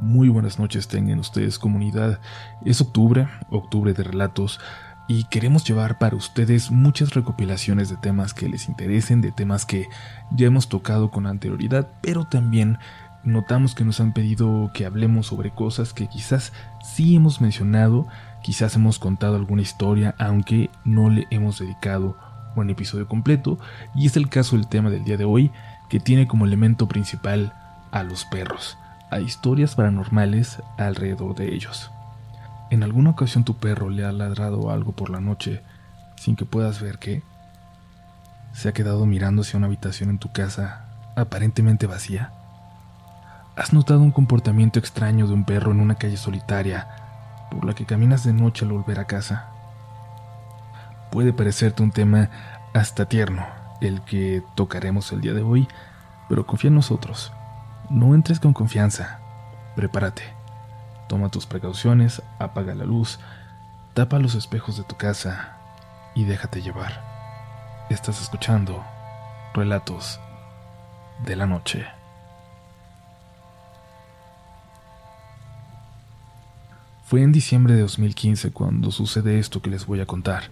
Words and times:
Muy 0.00 0.30
buenas 0.30 0.58
noches 0.58 0.88
tengan 0.88 1.18
ustedes 1.18 1.58
comunidad. 1.58 2.20
Es 2.64 2.80
octubre, 2.80 3.28
octubre 3.50 3.92
de 3.92 4.02
relatos, 4.02 4.58
y 5.08 5.24
queremos 5.24 5.64
llevar 5.64 5.98
para 5.98 6.16
ustedes 6.16 6.70
muchas 6.70 7.14
recopilaciones 7.14 7.90
de 7.90 7.96
temas 7.96 8.32
que 8.32 8.48
les 8.48 8.68
interesen, 8.68 9.20
de 9.20 9.30
temas 9.30 9.66
que 9.66 9.88
ya 10.30 10.46
hemos 10.46 10.68
tocado 10.68 11.10
con 11.10 11.26
anterioridad, 11.26 11.88
pero 12.00 12.24
también 12.24 12.78
notamos 13.24 13.74
que 13.74 13.84
nos 13.84 14.00
han 14.00 14.14
pedido 14.14 14.70
que 14.72 14.86
hablemos 14.86 15.26
sobre 15.26 15.50
cosas 15.50 15.92
que 15.92 16.06
quizás 16.06 16.54
sí 16.82 17.16
hemos 17.16 17.42
mencionado, 17.42 18.06
quizás 18.42 18.76
hemos 18.76 18.98
contado 18.98 19.36
alguna 19.36 19.62
historia, 19.62 20.14
aunque 20.18 20.70
no 20.84 21.10
le 21.10 21.26
hemos 21.30 21.58
dedicado 21.58 22.16
un 22.56 22.70
episodio 22.70 23.06
completo, 23.06 23.58
y 23.94 24.06
es 24.06 24.16
el 24.16 24.30
caso 24.30 24.56
del 24.56 24.68
tema 24.68 24.88
del 24.88 25.04
día 25.04 25.18
de 25.18 25.24
hoy, 25.24 25.50
que 25.90 26.00
tiene 26.00 26.26
como 26.26 26.46
elemento 26.46 26.88
principal 26.88 27.52
a 27.90 28.02
los 28.02 28.24
perros, 28.24 28.78
a 29.10 29.20
historias 29.20 29.74
paranormales 29.74 30.62
alrededor 30.78 31.34
de 31.34 31.54
ellos. 31.54 31.90
¿En 32.70 32.82
alguna 32.84 33.10
ocasión 33.10 33.44
tu 33.44 33.56
perro 33.56 33.90
le 33.90 34.04
ha 34.04 34.12
ladrado 34.12 34.70
algo 34.70 34.92
por 34.92 35.10
la 35.10 35.20
noche 35.20 35.62
sin 36.16 36.36
que 36.36 36.44
puedas 36.44 36.80
ver 36.80 36.98
qué? 36.98 37.22
¿Se 38.52 38.68
ha 38.68 38.72
quedado 38.72 39.06
mirando 39.06 39.42
hacia 39.42 39.58
una 39.58 39.66
habitación 39.66 40.10
en 40.10 40.18
tu 40.18 40.32
casa 40.32 40.84
aparentemente 41.16 41.86
vacía? 41.86 42.32
¿Has 43.56 43.72
notado 43.72 44.00
un 44.00 44.12
comportamiento 44.12 44.78
extraño 44.78 45.26
de 45.26 45.34
un 45.34 45.44
perro 45.44 45.72
en 45.72 45.80
una 45.80 45.96
calle 45.96 46.16
solitaria 46.16 46.86
por 47.50 47.64
la 47.64 47.74
que 47.74 47.84
caminas 47.84 48.24
de 48.24 48.32
noche 48.32 48.64
al 48.64 48.72
volver 48.72 49.00
a 49.00 49.06
casa? 49.06 49.48
Puede 51.10 51.32
parecerte 51.32 51.82
un 51.82 51.90
tema 51.90 52.30
hasta 52.72 53.06
tierno, 53.06 53.44
el 53.80 54.00
que 54.02 54.44
tocaremos 54.54 55.10
el 55.10 55.20
día 55.20 55.34
de 55.34 55.42
hoy, 55.42 55.66
pero 56.28 56.46
confía 56.46 56.68
en 56.68 56.76
nosotros. 56.76 57.32
No 57.90 58.14
entres 58.14 58.38
con 58.38 58.52
confianza. 58.52 59.18
Prepárate. 59.74 60.22
Toma 61.08 61.28
tus 61.28 61.46
precauciones, 61.46 62.22
apaga 62.38 62.72
la 62.76 62.84
luz, 62.84 63.18
tapa 63.94 64.20
los 64.20 64.36
espejos 64.36 64.76
de 64.76 64.84
tu 64.84 64.96
casa 64.96 65.56
y 66.14 66.22
déjate 66.22 66.62
llevar. 66.62 67.02
Estás 67.90 68.22
escuchando 68.22 68.84
Relatos 69.54 70.20
de 71.26 71.34
la 71.34 71.46
Noche. 71.46 71.84
Fue 77.02 77.22
en 77.22 77.32
diciembre 77.32 77.74
de 77.74 77.80
2015 77.80 78.52
cuando 78.52 78.92
sucede 78.92 79.40
esto 79.40 79.62
que 79.62 79.70
les 79.70 79.84
voy 79.84 79.98
a 80.00 80.06
contar. 80.06 80.44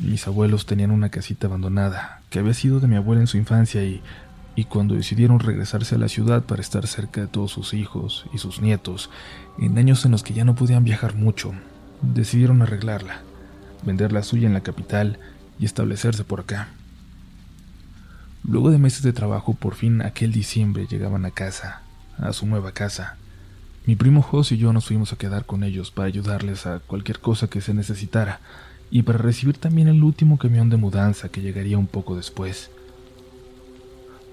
Mis 0.00 0.26
abuelos 0.26 0.66
tenían 0.66 0.90
una 0.90 1.10
casita 1.10 1.46
abandonada 1.46 2.22
que 2.28 2.40
había 2.40 2.54
sido 2.54 2.80
de 2.80 2.88
mi 2.88 2.96
abuela 2.96 3.20
en 3.20 3.28
su 3.28 3.36
infancia 3.36 3.84
y, 3.84 4.02
y 4.56 4.64
cuando 4.64 4.94
decidieron 4.94 5.38
regresarse 5.38 5.94
a 5.94 5.98
la 5.98 6.08
ciudad 6.08 6.42
para 6.42 6.62
estar 6.62 6.86
cerca 6.86 7.20
de 7.20 7.26
todos 7.26 7.52
sus 7.52 7.74
hijos 7.74 8.24
y 8.32 8.38
sus 8.38 8.60
nietos, 8.62 9.10
en 9.58 9.76
años 9.76 10.04
en 10.06 10.12
los 10.12 10.22
que 10.22 10.32
ya 10.32 10.44
no 10.44 10.54
podían 10.54 10.82
viajar 10.82 11.14
mucho, 11.14 11.52
decidieron 12.00 12.62
arreglarla, 12.62 13.20
vender 13.84 14.12
la 14.12 14.22
suya 14.22 14.46
en 14.46 14.54
la 14.54 14.62
capital 14.62 15.18
y 15.58 15.66
establecerse 15.66 16.24
por 16.24 16.40
acá. 16.40 16.68
Luego 18.44 18.70
de 18.70 18.78
meses 18.78 19.02
de 19.02 19.12
trabajo, 19.12 19.52
por 19.52 19.74
fin 19.74 20.00
aquel 20.00 20.32
diciembre 20.32 20.86
llegaban 20.88 21.26
a 21.26 21.32
casa, 21.32 21.82
a 22.16 22.32
su 22.32 22.46
nueva 22.46 22.72
casa. 22.72 23.16
Mi 23.84 23.94
primo 23.94 24.22
Jos 24.22 24.52
y 24.52 24.56
yo 24.56 24.72
nos 24.72 24.86
fuimos 24.86 25.12
a 25.12 25.16
quedar 25.16 25.44
con 25.44 25.64
ellos 25.64 25.90
para 25.90 26.08
ayudarles 26.08 26.66
a 26.66 26.78
cualquier 26.80 27.20
cosa 27.20 27.48
que 27.48 27.60
se 27.60 27.74
necesitara 27.74 28.40
y 28.90 29.02
para 29.02 29.18
recibir 29.18 29.58
también 29.58 29.88
el 29.88 30.02
último 30.02 30.38
camión 30.38 30.70
de 30.70 30.76
mudanza 30.76 31.28
que 31.28 31.42
llegaría 31.42 31.76
un 31.76 31.86
poco 31.86 32.16
después. 32.16 32.70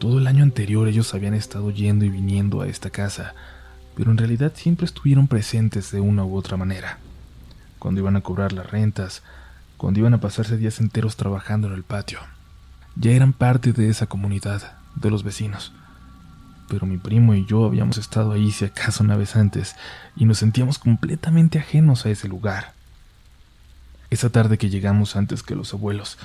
Todo 0.04 0.20
el 0.20 0.28
año 0.28 0.44
anterior 0.44 0.90
ellos 0.90 1.14
habían 1.14 1.34
estado 1.34 1.72
yendo 1.72 2.04
y 2.04 2.10
viniendo 2.10 2.60
a 2.60 2.68
esta 2.68 2.90
casa, 2.90 3.36
pero 3.96 4.12
en 4.12 4.18
realidad 4.18 4.52
siempre 4.54 4.86
estuvieron 4.86 5.30
presentes 5.30 5.92
de 5.92 6.02
una 6.02 6.26
u 6.26 6.36
otra 6.36 6.58
manera. 6.58 6.98
Cuando 7.80 8.02
iban 8.02 8.18
a 8.18 8.22
cobrar 8.22 8.52
las 8.52 8.70
rentas, 8.70 9.24
cuando 9.78 10.02
iban 10.02 10.14
a 10.14 10.20
pasarse 10.20 10.58
días 10.58 10.82
enteros 10.82 11.16
trabajando 11.16 11.68
en 11.68 11.74
el 11.76 11.84
patio. 11.84 12.20
Ya 12.98 13.12
eran 13.12 13.32
parte 13.32 13.72
de 13.72 13.88
esa 13.88 14.08
comunidad, 14.08 14.74
de 14.96 15.10
los 15.10 15.24
vecinos 15.24 15.72
pero 16.68 16.86
mi 16.86 16.98
primo 16.98 17.34
y 17.34 17.46
yo 17.46 17.66
habíamos 17.66 17.98
estado 17.98 18.34
ahí 18.34 18.52
si 18.52 18.66
acaso 18.66 19.04
una 19.04 19.16
vez 19.16 19.38
antes 19.38 19.76
y 20.18 20.26
nos 20.26 20.40
sentíamos 20.40 20.80
completamente 20.80 21.60
ajenos 21.60 22.06
a 22.06 22.10
ese 22.10 22.28
lugar. 22.28 22.74
Esa 24.10 24.32
tarde 24.32 24.58
que 24.58 24.70
llegamos 24.70 25.16
antes 25.16 25.44
que 25.44 25.56
los 25.56 25.74
abuelos, 25.74 26.18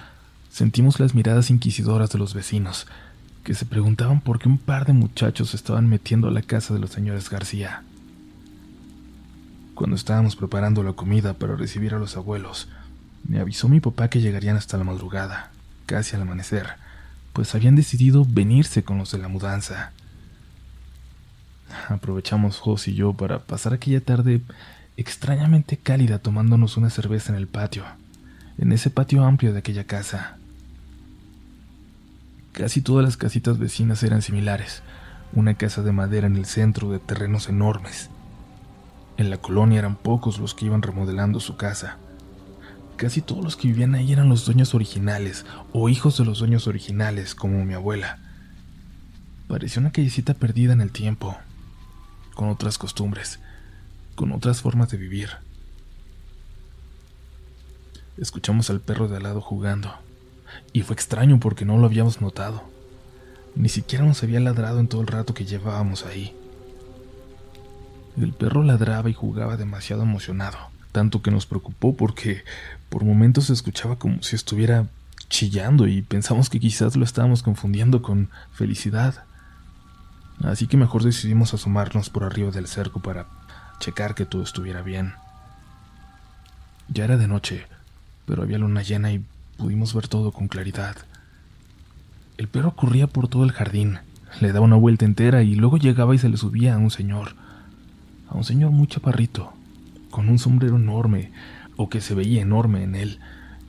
sentimos 0.50 0.98
las 0.98 1.14
miradas 1.14 1.50
inquisidoras 1.50 2.10
de 2.10 2.18
los 2.18 2.34
vecinos, 2.34 2.86
que 3.48 3.54
se 3.54 3.64
preguntaban 3.64 4.20
por 4.20 4.38
qué 4.38 4.46
un 4.46 4.58
par 4.58 4.84
de 4.84 4.92
muchachos 4.92 5.54
estaban 5.54 5.88
metiendo 5.88 6.28
a 6.28 6.30
la 6.30 6.42
casa 6.42 6.74
de 6.74 6.80
los 6.80 6.90
señores 6.90 7.30
García. 7.30 7.82
Cuando 9.74 9.96
estábamos 9.96 10.36
preparando 10.36 10.82
la 10.82 10.92
comida 10.92 11.32
para 11.32 11.56
recibir 11.56 11.94
a 11.94 11.98
los 11.98 12.18
abuelos, 12.18 12.68
me 13.26 13.40
avisó 13.40 13.70
mi 13.70 13.80
papá 13.80 14.10
que 14.10 14.20
llegarían 14.20 14.58
hasta 14.58 14.76
la 14.76 14.84
madrugada, 14.84 15.50
casi 15.86 16.14
al 16.14 16.20
amanecer, 16.20 16.66
pues 17.32 17.54
habían 17.54 17.74
decidido 17.74 18.26
venirse 18.28 18.84
con 18.84 18.98
los 18.98 19.12
de 19.12 19.18
la 19.18 19.28
mudanza. 19.28 19.92
Aprovechamos 21.88 22.58
Jos 22.58 22.86
y 22.86 22.94
yo 22.94 23.14
para 23.14 23.38
pasar 23.38 23.72
aquella 23.72 24.02
tarde 24.02 24.42
extrañamente 24.98 25.78
cálida 25.78 26.18
tomándonos 26.18 26.76
una 26.76 26.90
cerveza 26.90 27.32
en 27.32 27.38
el 27.38 27.46
patio, 27.46 27.86
en 28.58 28.72
ese 28.72 28.90
patio 28.90 29.24
amplio 29.24 29.54
de 29.54 29.60
aquella 29.60 29.84
casa. 29.84 30.37
Casi 32.58 32.82
todas 32.82 33.04
las 33.04 33.16
casitas 33.16 33.56
vecinas 33.56 34.02
eran 34.02 34.20
similares, 34.20 34.82
una 35.32 35.54
casa 35.54 35.80
de 35.82 35.92
madera 35.92 36.26
en 36.26 36.34
el 36.34 36.44
centro 36.44 36.90
de 36.90 36.98
terrenos 36.98 37.48
enormes. 37.48 38.10
En 39.16 39.30
la 39.30 39.36
colonia 39.36 39.78
eran 39.78 39.94
pocos 39.94 40.40
los 40.40 40.54
que 40.54 40.66
iban 40.66 40.82
remodelando 40.82 41.38
su 41.38 41.56
casa. 41.56 41.98
Casi 42.96 43.22
todos 43.22 43.44
los 43.44 43.54
que 43.54 43.68
vivían 43.68 43.94
ahí 43.94 44.12
eran 44.12 44.28
los 44.28 44.44
dueños 44.44 44.74
originales 44.74 45.46
o 45.72 45.88
hijos 45.88 46.18
de 46.18 46.24
los 46.24 46.40
dueños 46.40 46.66
originales, 46.66 47.36
como 47.36 47.64
mi 47.64 47.74
abuela. 47.74 48.18
Parecía 49.46 49.78
una 49.78 49.92
callecita 49.92 50.34
perdida 50.34 50.72
en 50.72 50.80
el 50.80 50.90
tiempo, 50.90 51.38
con 52.34 52.48
otras 52.48 52.76
costumbres, 52.76 53.38
con 54.16 54.32
otras 54.32 54.62
formas 54.62 54.90
de 54.90 54.96
vivir. 54.96 55.30
Escuchamos 58.16 58.68
al 58.68 58.80
perro 58.80 59.06
de 59.06 59.18
al 59.18 59.22
lado 59.22 59.40
jugando, 59.40 59.94
y 60.72 60.82
fue 60.82 60.94
extraño 60.94 61.40
porque 61.40 61.64
no 61.64 61.78
lo 61.78 61.86
habíamos 61.86 62.20
notado. 62.20 62.62
Ni 63.54 63.68
siquiera 63.68 64.04
nos 64.04 64.22
había 64.22 64.40
ladrado 64.40 64.80
en 64.80 64.88
todo 64.88 65.00
el 65.00 65.06
rato 65.06 65.34
que 65.34 65.44
llevábamos 65.44 66.04
ahí. 66.04 66.34
El 68.20 68.32
perro 68.32 68.62
ladraba 68.62 69.10
y 69.10 69.14
jugaba 69.14 69.56
demasiado 69.56 70.02
emocionado, 70.02 70.58
tanto 70.92 71.22
que 71.22 71.30
nos 71.30 71.46
preocupó 71.46 71.96
porque 71.96 72.44
por 72.88 73.04
momentos 73.04 73.46
se 73.46 73.52
escuchaba 73.52 73.96
como 73.96 74.22
si 74.22 74.36
estuviera 74.36 74.86
chillando 75.28 75.86
y 75.86 76.02
pensamos 76.02 76.48
que 76.50 76.60
quizás 76.60 76.96
lo 76.96 77.04
estábamos 77.04 77.42
confundiendo 77.42 78.02
con 78.02 78.30
felicidad. 78.52 79.24
Así 80.42 80.66
que 80.66 80.76
mejor 80.76 81.02
decidimos 81.02 81.52
asomarnos 81.54 82.10
por 82.10 82.24
arriba 82.24 82.50
del 82.50 82.66
cerco 82.66 83.00
para 83.00 83.26
checar 83.80 84.14
que 84.14 84.24
todo 84.24 84.42
estuviera 84.42 84.82
bien. 84.82 85.14
Ya 86.88 87.04
era 87.04 87.16
de 87.16 87.28
noche, 87.28 87.66
pero 88.24 88.42
había 88.42 88.58
luna 88.58 88.82
llena 88.82 89.12
y 89.12 89.24
pudimos 89.58 89.92
ver 89.92 90.08
todo 90.08 90.32
con 90.32 90.48
claridad. 90.48 90.96
El 92.38 92.48
perro 92.48 92.74
corría 92.74 93.08
por 93.08 93.28
todo 93.28 93.44
el 93.44 93.52
jardín, 93.52 93.98
le 94.40 94.52
daba 94.52 94.64
una 94.64 94.76
vuelta 94.76 95.04
entera 95.04 95.42
y 95.42 95.54
luego 95.56 95.76
llegaba 95.76 96.14
y 96.14 96.18
se 96.18 96.28
le 96.28 96.36
subía 96.36 96.74
a 96.74 96.78
un 96.78 96.90
señor, 96.90 97.34
a 98.28 98.36
un 98.36 98.44
señor 98.44 98.70
muy 98.70 98.86
chaparrito, 98.86 99.52
con 100.10 100.28
un 100.28 100.38
sombrero 100.38 100.76
enorme, 100.76 101.32
o 101.76 101.88
que 101.88 102.00
se 102.00 102.14
veía 102.14 102.40
enorme 102.40 102.82
en 102.84 102.94
él, 102.94 103.18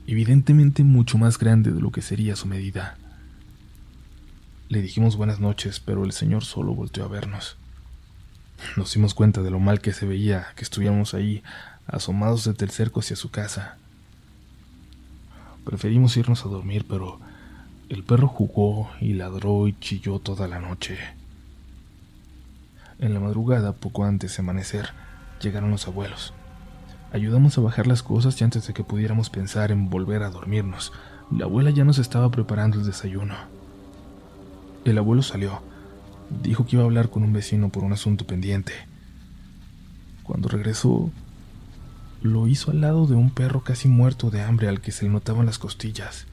evidentemente 0.06 0.84
mucho 0.84 1.18
más 1.18 1.38
grande 1.38 1.72
de 1.72 1.80
lo 1.80 1.90
que 1.90 2.02
sería 2.02 2.36
su 2.36 2.46
medida. 2.46 2.96
Le 4.68 4.80
dijimos 4.80 5.16
buenas 5.16 5.40
noches, 5.40 5.80
pero 5.80 6.04
el 6.04 6.12
señor 6.12 6.44
solo 6.44 6.74
volteó 6.74 7.04
a 7.04 7.08
vernos. 7.08 7.56
Nos 8.76 8.94
dimos 8.94 9.14
cuenta 9.14 9.42
de 9.42 9.50
lo 9.50 9.58
mal 9.58 9.80
que 9.80 9.92
se 9.92 10.06
veía 10.06 10.48
que 10.54 10.62
estuviéramos 10.62 11.14
ahí, 11.14 11.42
asomados 11.88 12.44
desde 12.44 12.64
el 12.64 12.70
cerco 12.70 13.00
hacia 13.00 13.16
su 13.16 13.30
casa. 13.30 13.79
Preferimos 15.64 16.16
irnos 16.16 16.44
a 16.44 16.48
dormir, 16.48 16.86
pero 16.88 17.20
el 17.88 18.04
perro 18.04 18.28
jugó 18.28 18.90
y 19.00 19.12
ladró 19.14 19.68
y 19.68 19.78
chilló 19.78 20.18
toda 20.18 20.48
la 20.48 20.60
noche. 20.60 20.98
En 22.98 23.14
la 23.14 23.20
madrugada, 23.20 23.72
poco 23.72 24.04
antes 24.04 24.36
de 24.36 24.42
amanecer, 24.42 24.90
llegaron 25.40 25.70
los 25.70 25.86
abuelos. 25.88 26.32
Ayudamos 27.12 27.58
a 27.58 27.60
bajar 27.60 27.86
las 27.86 28.02
cosas 28.02 28.40
y 28.40 28.44
antes 28.44 28.66
de 28.66 28.72
que 28.72 28.84
pudiéramos 28.84 29.30
pensar 29.30 29.72
en 29.72 29.90
volver 29.90 30.22
a 30.22 30.30
dormirnos, 30.30 30.92
la 31.30 31.46
abuela 31.46 31.70
ya 31.70 31.84
nos 31.84 31.98
estaba 31.98 32.30
preparando 32.30 32.78
el 32.78 32.86
desayuno. 32.86 33.34
El 34.84 34.98
abuelo 34.98 35.22
salió. 35.22 35.62
Dijo 36.42 36.64
que 36.64 36.76
iba 36.76 36.82
a 36.82 36.86
hablar 36.86 37.10
con 37.10 37.22
un 37.22 37.32
vecino 37.32 37.70
por 37.70 37.84
un 37.84 37.92
asunto 37.92 38.26
pendiente. 38.26 38.72
Cuando 40.22 40.48
regresó, 40.48 41.10
lo 42.22 42.46
hizo 42.46 42.70
al 42.70 42.80
lado 42.80 43.06
de 43.06 43.14
un 43.14 43.30
perro 43.30 43.62
casi 43.62 43.88
muerto 43.88 44.30
de 44.30 44.42
hambre 44.42 44.68
al 44.68 44.80
que 44.80 44.92
se 44.92 45.04
le 45.04 45.10
notaban 45.10 45.46
las 45.46 45.58
costillas. 45.58 46.26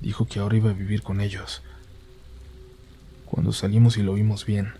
Dijo 0.00 0.26
que 0.26 0.38
ahora 0.38 0.56
iba 0.56 0.70
a 0.70 0.74
vivir 0.74 1.02
con 1.02 1.20
ellos. 1.20 1.62
Cuando 3.24 3.52
salimos 3.52 3.96
y 3.96 4.02
lo 4.02 4.14
vimos 4.14 4.44
bien, 4.44 4.72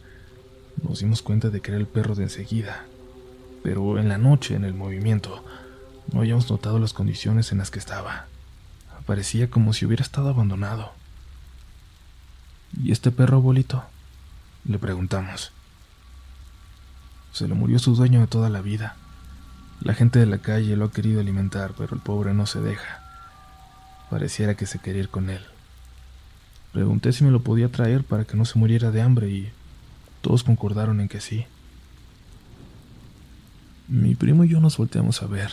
nos 0.83 1.01
dimos 1.01 1.23
cuenta 1.23 1.51
de 1.51 1.61
que 1.61 1.71
era 1.71 1.81
el 1.81 1.87
perro 1.87 2.15
de 2.15 2.25
enseguida, 2.25 2.85
pero 3.63 3.99
en 3.99 4.09
la 4.09 4.19
noche, 4.19 4.55
en 4.55 4.65
el 4.65 4.75
movimiento, 4.75 5.45
no 6.13 6.21
habíamos 6.21 6.51
notado 6.51 6.79
las 6.79 6.93
condiciones 6.93 7.53
en 7.53 7.59
las 7.59 7.71
que 7.71 7.79
estaba. 7.79 8.27
Parecía 9.07 9.51
como 9.51 9.73
si 9.73 9.87
hubiera 9.87 10.03
estado 10.03 10.29
abandonado. 10.29 10.93
¿Y 12.83 12.93
este 12.93 13.11
perro, 13.11 13.39
abuelito? 13.39 13.85
Le 14.65 14.79
preguntamos. 14.79 15.53
Se 17.33 17.49
le 17.49 17.55
murió 17.55 17.79
su 17.79 17.95
dueño 17.95 18.21
de 18.21 18.27
toda 18.27 18.49
la 18.49 18.61
vida. 18.61 18.97
La 19.81 19.95
gente 19.95 20.19
de 20.19 20.27
la 20.27 20.39
calle 20.39 20.77
lo 20.77 20.85
ha 20.85 20.93
querido 20.93 21.21
alimentar, 21.21 21.73
pero 21.77 21.95
el 21.95 22.03
pobre 22.03 22.35
no 22.35 22.45
se 22.45 22.61
deja. 22.61 23.03
Pareciera 24.11 24.55
que 24.55 24.67
se 24.67 24.79
quería 24.79 25.03
ir 25.03 25.09
con 25.09 25.31
él. 25.31 25.41
Pregunté 26.73 27.13
si 27.13 27.25
me 27.25 27.31
lo 27.31 27.41
podía 27.43 27.71
traer 27.71 28.05
para 28.05 28.25
que 28.25 28.37
no 28.37 28.45
se 28.45 28.59
muriera 28.59 28.91
de 28.91 29.01
hambre 29.01 29.31
y 29.31 29.51
todos 30.21 30.45
concordaron 30.45 31.01
en 31.01 31.09
que 31.09 31.21
sí. 31.21 31.47
Mi 33.89 34.15
primo 34.15 34.45
y 34.45 34.49
yo 34.49 34.61
nos 34.61 34.77
volteamos 34.77 35.23
a 35.23 35.27
ver. 35.27 35.51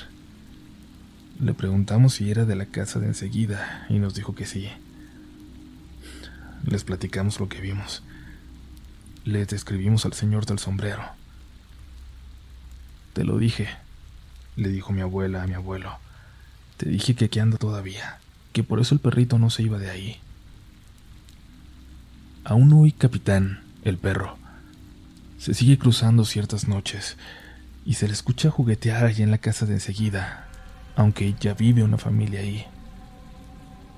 Le 1.40 1.54
preguntamos 1.54 2.16
si 2.16 2.30
era 2.30 2.46
de 2.46 2.56
la 2.56 2.66
casa 2.66 3.00
de 3.00 3.08
enseguida 3.08 3.86
y 3.90 4.00
nos 4.00 4.14
dijo 4.14 4.36
que 4.36 4.46
sí. 4.46 4.68
Les 6.66 6.84
platicamos 6.84 7.40
lo 7.40 7.48
que 7.48 7.62
vimos. 7.62 8.04
Les 9.24 9.48
describimos 9.48 10.06
al 10.06 10.14
señor 10.14 10.46
del 10.46 10.60
sombrero. 10.60 11.04
Te 13.14 13.24
lo 13.24 13.38
dije, 13.38 13.70
le 14.58 14.70
dijo 14.70 14.92
mi 14.92 15.02
abuela 15.02 15.44
a 15.44 15.48
mi 15.48 15.54
abuelo. 15.54 15.98
Te 16.76 16.90
dije 16.90 17.16
que 17.16 17.26
aquí 17.26 17.40
anda 17.40 17.58
todavía, 17.58 18.20
que 18.52 18.64
por 18.64 18.80
eso 18.80 18.94
el 18.94 19.00
perrito 19.00 19.40
no 19.40 19.50
se 19.50 19.64
iba 19.64 19.78
de 19.78 19.90
ahí. 19.90 20.20
Aún 22.44 22.74
hoy, 22.74 22.92
capitán, 22.92 23.62
el 23.84 23.98
perro, 23.98 24.38
se 25.38 25.54
sigue 25.54 25.78
cruzando 25.78 26.26
ciertas 26.26 26.68
noches 26.68 27.18
y 27.86 27.94
se 27.94 28.08
le 28.08 28.14
escucha 28.14 28.50
juguetear 28.50 29.06
allí 29.06 29.24
en 29.24 29.32
la 29.32 29.38
casa 29.38 29.66
de 29.66 29.74
enseguida, 29.74 30.48
aunque 30.96 31.36
ya 31.40 31.54
vive 31.54 31.84
una 31.84 31.98
familia 31.98 32.42
ahí. 32.42 32.66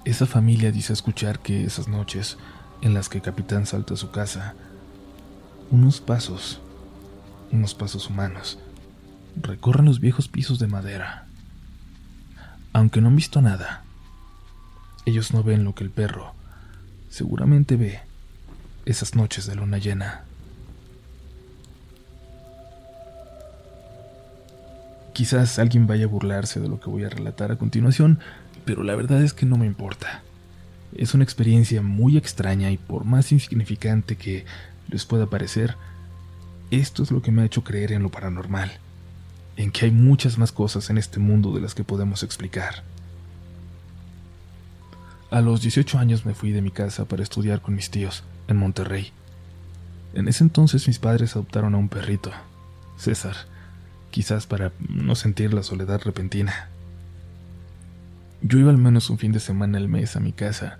Esa 0.05 0.25
familia 0.25 0.71
dice 0.71 0.93
escuchar 0.93 1.39
que 1.39 1.63
esas 1.63 1.87
noches 1.87 2.37
en 2.81 2.93
las 2.93 3.09
que 3.09 3.21
capitán 3.21 3.65
salta 3.65 3.93
a 3.93 3.97
su 3.97 4.11
casa, 4.11 4.55
unos 5.71 6.01
pasos, 6.01 6.61
unos 7.51 7.73
pasos 7.73 8.09
humanos, 8.09 8.59
recorren 9.41 9.85
los 9.85 9.99
viejos 9.99 10.27
pisos 10.27 10.59
de 10.59 10.67
madera. 10.67 11.25
Aunque 12.73 13.01
no 13.01 13.07
han 13.07 13.15
visto 13.15 13.41
nada, 13.41 13.83
ellos 15.05 15.33
no 15.33 15.43
ven 15.43 15.63
lo 15.63 15.73
que 15.73 15.83
el 15.83 15.89
perro 15.89 16.33
seguramente 17.09 17.75
ve 17.75 17.99
esas 18.85 19.15
noches 19.15 19.45
de 19.45 19.55
luna 19.55 19.77
llena. 19.77 20.23
Quizás 25.13 25.59
alguien 25.59 25.85
vaya 25.85 26.05
a 26.05 26.07
burlarse 26.07 26.59
de 26.59 26.69
lo 26.69 26.79
que 26.79 26.89
voy 26.89 27.03
a 27.03 27.09
relatar 27.09 27.51
a 27.51 27.57
continuación, 27.57 28.19
pero 28.65 28.83
la 28.83 28.95
verdad 28.95 29.21
es 29.21 29.33
que 29.33 29.45
no 29.45 29.57
me 29.57 29.65
importa. 29.65 30.21
Es 30.95 31.13
una 31.13 31.23
experiencia 31.23 31.81
muy 31.81 32.17
extraña 32.17 32.71
y 32.71 32.77
por 32.77 33.03
más 33.03 33.31
insignificante 33.31 34.15
que 34.15 34.45
les 34.89 35.05
pueda 35.05 35.25
parecer, 35.25 35.75
esto 36.71 37.03
es 37.03 37.11
lo 37.11 37.21
que 37.21 37.31
me 37.31 37.41
ha 37.41 37.45
hecho 37.45 37.63
creer 37.63 37.91
en 37.91 38.03
lo 38.03 38.09
paranormal, 38.09 38.71
en 39.59 39.71
que 39.71 39.83
hay 39.83 39.91
muchas 39.91 40.37
más 40.37 40.53
cosas 40.53 40.89
en 40.89 40.97
este 40.97 41.19
mundo 41.19 41.51
de 41.51 41.59
las 41.59 41.75
que 41.75 41.83
podemos 41.83 42.23
explicar. 42.23 42.81
A 45.29 45.41
los 45.41 45.61
18 45.61 45.99
años 45.99 46.25
me 46.25 46.33
fui 46.33 46.51
de 46.51 46.61
mi 46.61 46.71
casa 46.71 47.03
para 47.03 47.23
estudiar 47.23 47.61
con 47.61 47.75
mis 47.75 47.89
tíos 47.89 48.23
en 48.47 48.55
Monterrey. 48.55 49.11
En 50.13 50.29
ese 50.29 50.45
entonces 50.45 50.87
mis 50.87 50.97
padres 50.97 51.35
adoptaron 51.35 51.75
a 51.75 51.77
un 51.77 51.89
perrito, 51.89 52.31
César, 52.97 53.35
quizás 54.11 54.47
para 54.47 54.71
no 54.79 55.13
sentir 55.15 55.53
la 55.53 55.61
soledad 55.61 56.01
repentina. 56.05 56.69
Yo 58.41 58.59
iba 58.59 58.71
al 58.71 58.77
menos 58.77 59.09
un 59.09 59.17
fin 59.17 59.33
de 59.33 59.41
semana 59.41 59.77
al 59.77 59.89
mes 59.89 60.15
a 60.15 60.21
mi 60.21 60.31
casa, 60.31 60.79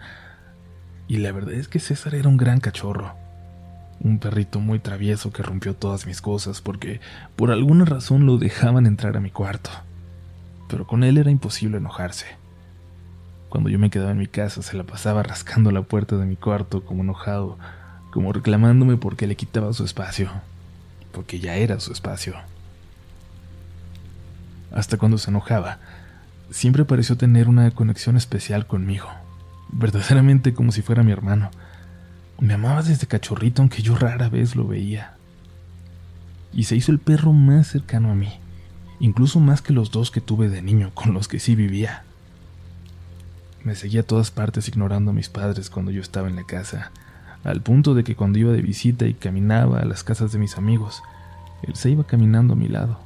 y 1.10 1.18
la 1.18 1.34
verdad 1.34 1.56
es 1.56 1.68
que 1.68 1.82
César 1.82 2.16
era 2.16 2.30
un 2.30 2.38
gran 2.38 2.62
cachorro, 2.62 3.14
un 4.02 4.20
perrito 4.20 4.60
muy 4.60 4.80
travieso 4.80 5.32
que 5.32 5.44
rompió 5.44 5.76
todas 5.76 6.06
mis 6.06 6.22
cosas 6.22 6.62
porque 6.62 7.02
por 7.36 7.52
alguna 7.52 7.86
razón 7.86 8.26
lo 8.26 8.38
dejaban 8.38 8.86
entrar 8.86 9.18
a 9.18 9.20
mi 9.20 9.32
cuarto, 9.32 9.70
pero 10.68 10.88
con 10.88 11.04
él 11.04 11.18
era 11.18 11.32
imposible 11.32 11.78
enojarse. 11.78 12.26
Cuando 13.50 13.70
yo 13.70 13.80
me 13.80 13.90
quedaba 13.90 14.12
en 14.12 14.20
mi 14.20 14.28
casa 14.28 14.62
se 14.62 14.78
la 14.78 14.84
pasaba 14.84 15.24
rascando 15.24 15.72
la 15.72 15.82
puerta 15.82 16.18
de 16.18 16.26
mi 16.26 16.36
cuarto 16.36 16.86
como 16.86 17.04
enojado, 17.04 17.58
como 18.12 18.32
reclamándome 18.34 18.98
porque 18.98 19.28
le 19.28 19.36
quitaba 19.36 19.74
su 19.74 19.84
espacio, 19.84 20.30
porque 21.12 21.40
ya 21.40 21.56
era 21.56 21.80
su 21.80 21.92
espacio 21.92 22.36
hasta 24.72 24.98
cuando 24.98 25.18
se 25.18 25.30
enojaba, 25.30 25.80
siempre 26.52 26.86
pareció 26.86 27.18
tener 27.18 27.48
una 27.48 27.72
conexión 27.72 28.18
especial 28.18 28.68
conmigo, 28.68 29.08
verdaderamente 29.72 30.54
como 30.54 30.72
si 30.72 30.82
fuera 30.82 31.04
mi 31.04 31.12
hermano. 31.12 31.52
Me 32.40 32.54
amaba 32.54 32.82
desde 32.82 33.06
cachorrito, 33.06 33.62
aunque 33.62 33.82
yo 33.82 33.96
rara 33.96 34.30
vez 34.30 34.56
lo 34.56 34.66
veía. 34.66 35.16
Y 36.54 36.64
se 36.64 36.78
hizo 36.78 36.92
el 36.92 37.00
perro 37.00 37.34
más 37.34 37.68
cercano 37.68 38.12
a 38.12 38.16
mí, 38.16 38.40
incluso 39.02 39.42
más 39.42 39.62
que 39.62 39.74
los 39.74 39.92
dos 39.92 40.10
que 40.10 40.22
tuve 40.22 40.48
de 40.48 40.62
niño, 40.62 40.92
con 40.94 41.14
los 41.14 41.28
que 41.28 41.40
sí 41.40 41.56
vivía. 41.56 42.04
Me 43.64 43.76
seguía 43.76 44.02
a 44.02 44.06
todas 44.06 44.32
partes 44.32 44.70
ignorando 44.70 45.12
a 45.12 45.14
mis 45.14 45.28
padres 45.28 45.70
cuando 45.70 45.92
yo 45.92 46.02
estaba 46.02 46.30
en 46.30 46.38
la 46.38 46.46
casa, 46.46 46.92
al 47.44 47.62
punto 47.62 47.94
de 47.94 48.06
que 48.06 48.16
cuando 48.16 48.40
iba 48.40 48.54
de 48.54 48.62
visita 48.62 49.06
y 49.06 49.16
caminaba 49.16 49.80
a 49.80 49.86
las 49.86 50.06
casas 50.06 50.32
de 50.32 50.40
mis 50.40 50.58
amigos, 50.58 51.04
él 51.64 51.76
se 51.76 51.90
iba 51.90 52.06
caminando 52.06 52.54
a 52.54 52.58
mi 52.58 52.70
lado. 52.70 53.00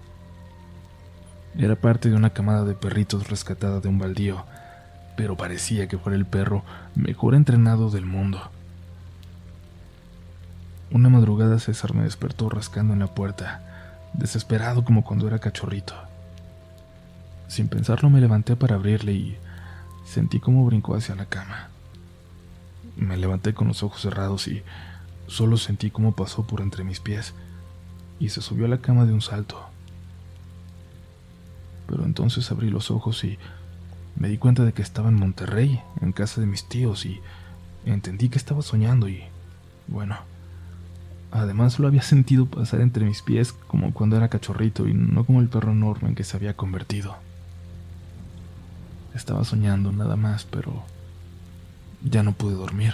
Era 1.57 1.75
parte 1.75 2.09
de 2.11 2.15
una 2.15 2.31
camada 2.31 2.65
de 2.65 2.75
perritos 2.75 3.29
rescatada 3.29 3.79
de 3.79 3.89
un 3.89 3.97
baldío, 3.97 4.45
pero 5.17 5.37
parecía 5.37 5.87
que 5.87 5.97
fuera 5.97 6.17
el 6.17 6.25
perro 6.25 6.63
mejor 6.93 7.33
entrenado 7.33 7.89
del 7.89 8.05
mundo. 8.05 8.52
Una 10.91 11.09
madrugada 11.09 11.59
César 11.59 11.93
me 11.93 12.03
despertó 12.03 12.49
rascando 12.49 12.93
en 12.93 12.99
la 12.99 13.07
puerta, 13.07 13.61
desesperado 14.13 14.83
como 14.83 15.03
cuando 15.03 15.27
era 15.27 15.39
cachorrito. 15.39 15.95
Sin 17.47 17.67
pensarlo 17.67 18.09
me 18.09 18.21
levanté 18.21 18.55
para 18.55 18.75
abrirle 18.75 19.13
y 19.13 19.37
sentí 20.05 20.39
como 20.39 20.65
brincó 20.65 20.95
hacia 20.95 21.15
la 21.15 21.25
cama. 21.25 21.69
Me 22.95 23.17
levanté 23.17 23.53
con 23.53 23.67
los 23.67 23.83
ojos 23.83 24.01
cerrados 24.01 24.47
y 24.47 24.63
solo 25.27 25.57
sentí 25.57 25.89
cómo 25.89 26.15
pasó 26.15 26.45
por 26.45 26.61
entre 26.61 26.83
mis 26.83 26.99
pies 26.99 27.33
y 28.19 28.29
se 28.29 28.41
subió 28.41 28.65
a 28.65 28.69
la 28.69 28.81
cama 28.81 29.05
de 29.05 29.13
un 29.13 29.21
salto 29.21 29.73
pero 31.87 32.05
entonces 32.05 32.49
abrí 32.51 32.69
los 32.69 32.91
ojos 32.91 33.23
y 33.23 33.37
me 34.15 34.27
di 34.27 34.37
cuenta 34.37 34.63
de 34.63 34.73
que 34.73 34.81
estaba 34.81 35.09
en 35.09 35.15
Monterrey, 35.15 35.81
en 36.01 36.11
casa 36.11 36.41
de 36.41 36.47
mis 36.47 36.67
tíos, 36.67 37.05
y 37.05 37.19
entendí 37.85 38.29
que 38.29 38.37
estaba 38.37 38.61
soñando 38.61 39.09
y, 39.09 39.23
bueno, 39.87 40.17
Además 41.35 41.79
lo 41.79 41.87
había 41.87 42.03
sentido 42.03 42.45
pasar 42.45 42.79
entre 42.81 43.05
mis 43.05 43.23
pies 43.23 43.53
como 43.53 43.91
cuando 43.91 44.15
era 44.15 44.29
cachorrito 44.29 44.87
y 44.87 44.93
no 44.93 45.25
como 45.25 45.41
el 45.41 45.49
perro 45.49 45.71
enorme 45.71 46.09
en 46.09 46.15
que 46.15 46.23
se 46.23 46.37
había 46.37 46.55
convertido. 46.55 47.15
Estaba 49.15 49.43
soñando 49.43 49.91
nada 49.91 50.15
más, 50.15 50.45
pero 50.45 50.83
ya 52.03 52.21
no 52.21 52.33
pude 52.33 52.53
dormir. 52.53 52.93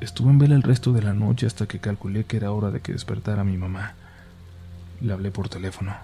Estuve 0.00 0.30
en 0.30 0.38
vela 0.38 0.56
el 0.56 0.64
resto 0.64 0.92
de 0.92 1.02
la 1.02 1.14
noche 1.14 1.46
hasta 1.46 1.68
que 1.68 1.78
calculé 1.78 2.24
que 2.24 2.38
era 2.38 2.50
hora 2.50 2.72
de 2.72 2.80
que 2.80 2.92
despertara 2.92 3.44
mi 3.44 3.56
mamá. 3.56 3.94
Le 5.00 5.12
hablé 5.12 5.30
por 5.30 5.48
teléfono. 5.48 5.94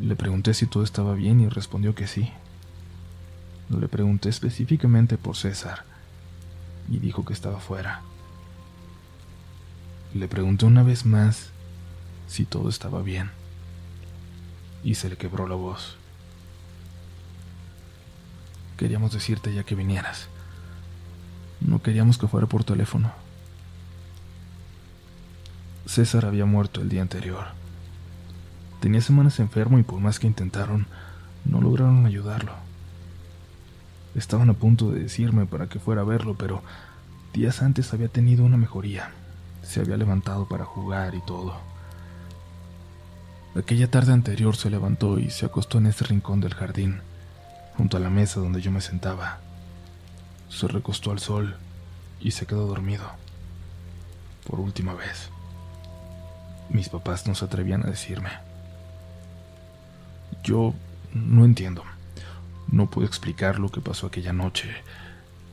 Le 0.00 0.16
pregunté 0.16 0.54
si 0.54 0.66
todo 0.66 0.82
estaba 0.82 1.12
bien 1.12 1.40
y 1.40 1.50
respondió 1.50 1.94
que 1.94 2.06
sí. 2.06 2.30
Le 3.68 3.86
pregunté 3.88 4.30
específicamente 4.30 5.18
por 5.18 5.36
César 5.36 5.84
y 6.88 7.00
dijo 7.00 7.26
que 7.26 7.34
estaba 7.34 7.60
fuera. 7.60 8.00
Le 10.14 10.28
pregunté 10.28 10.66
una 10.66 10.82
vez 10.82 11.06
más 11.06 11.52
si 12.26 12.44
todo 12.44 12.68
estaba 12.68 13.00
bien 13.00 13.30
y 14.84 14.96
se 14.96 15.08
le 15.08 15.16
quebró 15.16 15.46
la 15.46 15.54
voz. 15.54 15.96
Queríamos 18.76 19.12
decirte 19.12 19.54
ya 19.54 19.64
que 19.64 19.74
vinieras. 19.74 20.28
No 21.60 21.80
queríamos 21.80 22.18
que 22.18 22.28
fuera 22.28 22.46
por 22.46 22.64
teléfono. 22.64 23.12
César 25.86 26.26
había 26.26 26.44
muerto 26.44 26.82
el 26.82 26.90
día 26.90 27.00
anterior. 27.00 27.46
Tenía 28.80 29.00
semanas 29.00 29.40
enfermo 29.40 29.78
y 29.78 29.82
por 29.82 30.00
más 30.00 30.18
que 30.18 30.26
intentaron, 30.26 30.86
no 31.44 31.60
lograron 31.60 32.04
ayudarlo. 32.04 32.52
Estaban 34.14 34.50
a 34.50 34.54
punto 34.54 34.90
de 34.90 35.00
decirme 35.00 35.46
para 35.46 35.68
que 35.68 35.78
fuera 35.78 36.02
a 36.02 36.04
verlo, 36.04 36.34
pero 36.34 36.62
días 37.32 37.62
antes 37.62 37.94
había 37.94 38.08
tenido 38.08 38.44
una 38.44 38.58
mejoría. 38.58 39.12
Se 39.62 39.80
había 39.80 39.96
levantado 39.96 40.46
para 40.46 40.64
jugar 40.64 41.14
y 41.14 41.20
todo. 41.20 41.54
Aquella 43.54 43.90
tarde 43.90 44.12
anterior 44.12 44.56
se 44.56 44.70
levantó 44.70 45.18
y 45.18 45.30
se 45.30 45.44
acostó 45.44 45.78
en 45.78 45.86
ese 45.86 46.04
rincón 46.04 46.40
del 46.40 46.54
jardín, 46.54 47.00
junto 47.76 47.96
a 47.96 48.00
la 48.00 48.08
mesa 48.08 48.40
donde 48.40 48.62
yo 48.62 48.70
me 48.70 48.80
sentaba. 48.80 49.40
Se 50.48 50.68
recostó 50.68 51.10
al 51.10 51.18
sol 51.18 51.56
y 52.20 52.30
se 52.30 52.46
quedó 52.46 52.66
dormido. 52.66 53.04
Por 54.46 54.60
última 54.60 54.94
vez. 54.94 55.28
Mis 56.70 56.88
papás 56.88 57.26
no 57.26 57.34
se 57.34 57.44
atrevían 57.44 57.82
a 57.82 57.90
decirme. 57.90 58.30
Yo 60.42 60.74
no 61.12 61.44
entiendo. 61.44 61.84
No 62.68 62.88
puedo 62.88 63.06
explicar 63.06 63.58
lo 63.58 63.68
que 63.68 63.82
pasó 63.82 64.06
aquella 64.06 64.32
noche. 64.32 64.70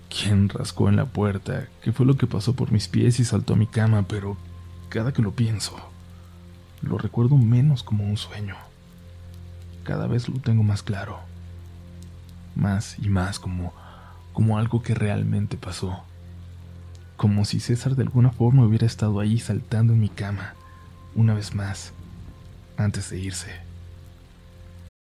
¿Quién 0.09 0.49
rascó 0.49 0.89
en 0.89 0.95
la 0.95 1.05
puerta? 1.05 1.67
¿Qué 1.83 1.91
fue 1.91 2.05
lo 2.05 2.17
que 2.17 2.25
pasó 2.25 2.53
por 2.53 2.71
mis 2.71 2.87
pies 2.87 3.19
y 3.19 3.25
saltó 3.25 3.53
a 3.53 3.57
mi 3.57 3.67
cama? 3.67 4.07
Pero 4.07 4.37
cada 4.89 5.13
que 5.13 5.21
lo 5.21 5.31
pienso, 5.31 5.77
lo 6.81 6.97
recuerdo 6.97 7.37
menos 7.37 7.83
como 7.83 8.05
un 8.05 8.17
sueño. 8.17 8.55
Cada 9.83 10.07
vez 10.07 10.27
lo 10.27 10.39
tengo 10.39 10.63
más 10.63 10.81
claro. 10.81 11.19
Más 12.55 12.97
y 12.97 13.09
más 13.09 13.39
como, 13.39 13.71
como 14.33 14.57
algo 14.57 14.81
que 14.81 14.95
realmente 14.95 15.57
pasó. 15.57 16.03
Como 17.15 17.45
si 17.45 17.59
César 17.59 17.95
de 17.95 18.03
alguna 18.03 18.31
forma 18.31 18.65
hubiera 18.65 18.87
estado 18.87 19.19
ahí 19.19 19.37
saltando 19.37 19.93
en 19.93 19.99
mi 19.99 20.09
cama, 20.09 20.55
una 21.13 21.35
vez 21.35 21.53
más, 21.53 21.93
antes 22.77 23.11
de 23.11 23.19
irse. 23.19 23.68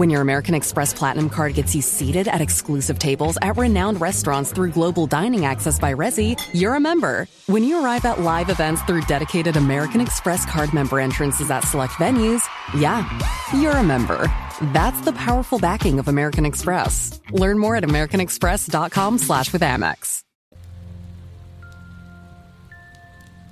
When 0.00 0.08
your 0.08 0.22
American 0.22 0.54
Express 0.54 0.94
Platinum 0.94 1.28
Card 1.28 1.52
gets 1.52 1.74
you 1.74 1.82
seated 1.82 2.26
at 2.26 2.40
exclusive 2.40 2.98
tables 2.98 3.36
at 3.42 3.58
renowned 3.58 4.00
restaurants 4.00 4.50
through 4.50 4.70
global 4.70 5.06
dining 5.06 5.44
access 5.44 5.78
by 5.78 5.92
Resi, 5.92 6.40
you're 6.54 6.74
a 6.74 6.80
member. 6.80 7.28
When 7.48 7.62
you 7.62 7.84
arrive 7.84 8.06
at 8.06 8.18
live 8.18 8.48
events 8.48 8.80
through 8.84 9.02
dedicated 9.02 9.58
American 9.58 10.00
Express 10.00 10.46
card 10.46 10.72
member 10.72 11.00
entrances 11.00 11.50
at 11.50 11.64
select 11.64 11.92
venues, 11.98 12.40
yeah, 12.74 13.04
you're 13.54 13.76
a 13.76 13.82
member. 13.82 14.26
That's 14.72 15.02
the 15.02 15.12
powerful 15.12 15.58
backing 15.58 15.98
of 15.98 16.08
American 16.08 16.46
Express. 16.46 17.20
Learn 17.32 17.58
more 17.58 17.76
at 17.76 17.84
americanexpress.com 17.84 19.18
slash 19.18 19.52
with 19.52 19.60
Amex. 19.60 20.24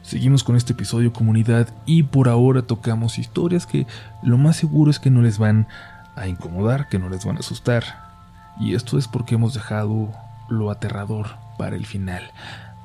Seguimos 0.09 0.43
con 0.43 0.57
este 0.57 0.73
episodio 0.73 1.13
comunidad 1.13 1.69
y 1.85 2.05
por 2.05 2.31
ahora 2.31 2.63
tocamos 2.63 3.19
historias 3.19 3.67
que 3.67 3.87
lo 4.23 4.39
más 4.39 4.57
seguro 4.57 4.91
es 4.91 4.99
que 4.99 5.11
no 5.11 5.21
les 5.21 5.37
van 5.37 5.67
a 5.67 5.98
incomodar, 6.27 6.89
que 6.89 6.99
no 6.99 7.09
les 7.09 7.25
van 7.25 7.37
a 7.37 7.41
asustar. 7.41 7.85
Y 8.59 8.75
esto 8.75 8.99
es 8.99 9.07
porque 9.07 9.37
hemos 9.37 9.55
dejado 9.55 10.11
lo 10.49 10.71
aterrador 10.71 11.37
para 11.57 11.77
el 11.77 11.87
final. 11.87 12.33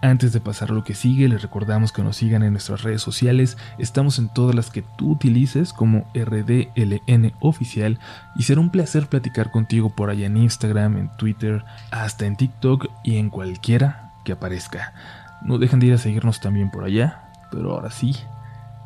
Antes 0.04 0.34
de 0.34 0.42
pasar 0.42 0.70
a 0.70 0.74
lo 0.74 0.84
que 0.84 0.96
sigue, 0.96 1.30
les 1.30 1.42
recordamos 1.42 1.94
que 1.94 2.04
nos 2.04 2.18
sigan 2.18 2.44
en 2.44 2.52
nuestras 2.52 2.84
redes 2.84 3.02
sociales. 3.02 3.58
Estamos 3.78 4.20
en 4.20 4.28
todas 4.28 4.54
las 4.54 4.70
que 4.70 4.82
tú 4.98 5.12
utilices 5.12 5.72
como 5.72 6.06
RDLN 6.14 7.32
oficial 7.40 8.00
y 8.36 8.44
será 8.44 8.60
un 8.60 8.70
placer 8.70 9.08
platicar 9.08 9.50
contigo 9.50 9.96
por 9.96 10.10
allá 10.10 10.26
en 10.26 10.36
Instagram, 10.36 10.98
en 10.98 11.10
Twitter, 11.16 11.64
hasta 11.90 12.26
en 12.26 12.36
TikTok 12.36 12.88
y 13.06 13.16
en 13.16 13.30
cualquiera 13.30 14.12
que 14.26 14.34
aparezca. 14.34 14.94
No 15.42 15.58
dejen 15.58 15.80
de 15.80 15.86
ir 15.88 15.94
a 15.94 15.98
seguirnos 15.98 16.42
también 16.42 16.70
por 16.70 16.84
allá, 16.84 17.30
pero 17.50 17.72
ahora 17.72 17.90
sí, 17.90 18.14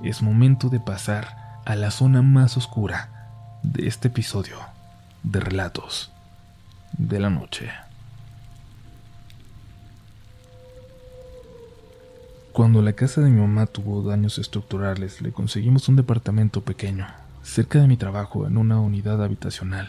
es 0.03 0.21
momento 0.21 0.69
de 0.69 0.79
pasar 0.79 1.61
a 1.65 1.75
la 1.75 1.89
zona 1.89 2.21
más 2.21 2.57
oscura 2.57 3.16
de 3.73 3.87
este 3.87 4.07
episodio 4.07 4.57
de 5.23 5.41
Relatos 5.41 6.11
de 6.97 7.19
la 7.19 7.29
Noche. 7.29 7.69
Cuando 12.53 12.81
la 12.81 12.93
casa 12.93 13.21
de 13.21 13.29
mi 13.29 13.41
mamá 13.41 13.65
tuvo 13.65 14.01
daños 14.03 14.37
estructurales, 14.37 15.21
le 15.21 15.31
conseguimos 15.31 15.89
un 15.89 15.97
departamento 15.97 16.61
pequeño, 16.61 17.07
cerca 17.43 17.79
de 17.79 17.87
mi 17.87 17.97
trabajo, 17.97 18.47
en 18.47 18.57
una 18.57 18.79
unidad 18.79 19.21
habitacional. 19.21 19.87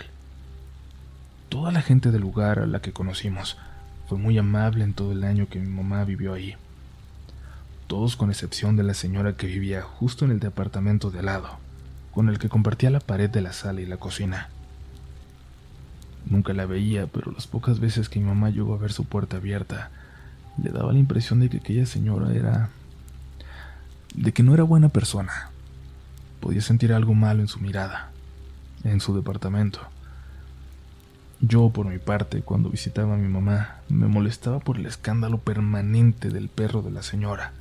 Toda 1.48 1.70
la 1.70 1.80
gente 1.80 2.10
del 2.10 2.22
lugar 2.22 2.58
a 2.58 2.66
la 2.66 2.80
que 2.80 2.92
conocimos 2.92 3.58
fue 4.08 4.18
muy 4.18 4.36
amable 4.38 4.82
en 4.82 4.92
todo 4.92 5.12
el 5.12 5.22
año 5.22 5.48
que 5.48 5.60
mi 5.60 5.68
mamá 5.68 6.04
vivió 6.04 6.34
ahí. 6.34 6.56
Todos 7.86 8.16
con 8.16 8.30
excepción 8.30 8.76
de 8.76 8.82
la 8.82 8.94
señora 8.94 9.36
que 9.36 9.46
vivía 9.46 9.82
justo 9.82 10.24
en 10.24 10.32
el 10.32 10.40
departamento 10.40 11.10
de 11.10 11.20
al 11.20 11.26
lado, 11.26 11.67
con 12.12 12.28
el 12.28 12.38
que 12.38 12.48
compartía 12.48 12.90
la 12.90 13.00
pared 13.00 13.30
de 13.30 13.40
la 13.40 13.52
sala 13.52 13.80
y 13.80 13.86
la 13.86 13.96
cocina. 13.96 14.48
Nunca 16.26 16.52
la 16.52 16.66
veía, 16.66 17.06
pero 17.06 17.32
las 17.32 17.46
pocas 17.46 17.80
veces 17.80 18.08
que 18.08 18.18
mi 18.18 18.26
mamá 18.26 18.50
llegó 18.50 18.74
a 18.74 18.78
ver 18.78 18.92
su 18.92 19.04
puerta 19.04 19.38
abierta, 19.38 19.90
le 20.62 20.70
daba 20.70 20.92
la 20.92 20.98
impresión 20.98 21.40
de 21.40 21.48
que 21.48 21.58
aquella 21.58 21.86
señora 21.86 22.34
era... 22.34 22.70
de 24.14 24.32
que 24.32 24.42
no 24.42 24.54
era 24.54 24.64
buena 24.64 24.88
persona. 24.88 25.50
Podía 26.40 26.60
sentir 26.60 26.92
algo 26.92 27.14
malo 27.14 27.40
en 27.40 27.48
su 27.48 27.60
mirada, 27.60 28.10
en 28.84 29.00
su 29.00 29.14
departamento. 29.14 29.80
Yo, 31.40 31.70
por 31.70 31.86
mi 31.86 31.98
parte, 31.98 32.42
cuando 32.42 32.68
visitaba 32.68 33.14
a 33.14 33.18
mi 33.18 33.28
mamá, 33.28 33.76
me 33.88 34.08
molestaba 34.08 34.58
por 34.58 34.76
el 34.76 34.86
escándalo 34.86 35.38
permanente 35.38 36.30
del 36.30 36.48
perro 36.48 36.82
de 36.82 36.90
la 36.90 37.02
señora. 37.02 37.52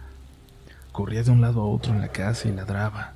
Corría 0.92 1.22
de 1.22 1.30
un 1.30 1.42
lado 1.42 1.62
a 1.62 1.68
otro 1.68 1.94
en 1.94 2.02
la 2.02 2.08
casa 2.08 2.48
y 2.48 2.54
ladraba. 2.54 3.14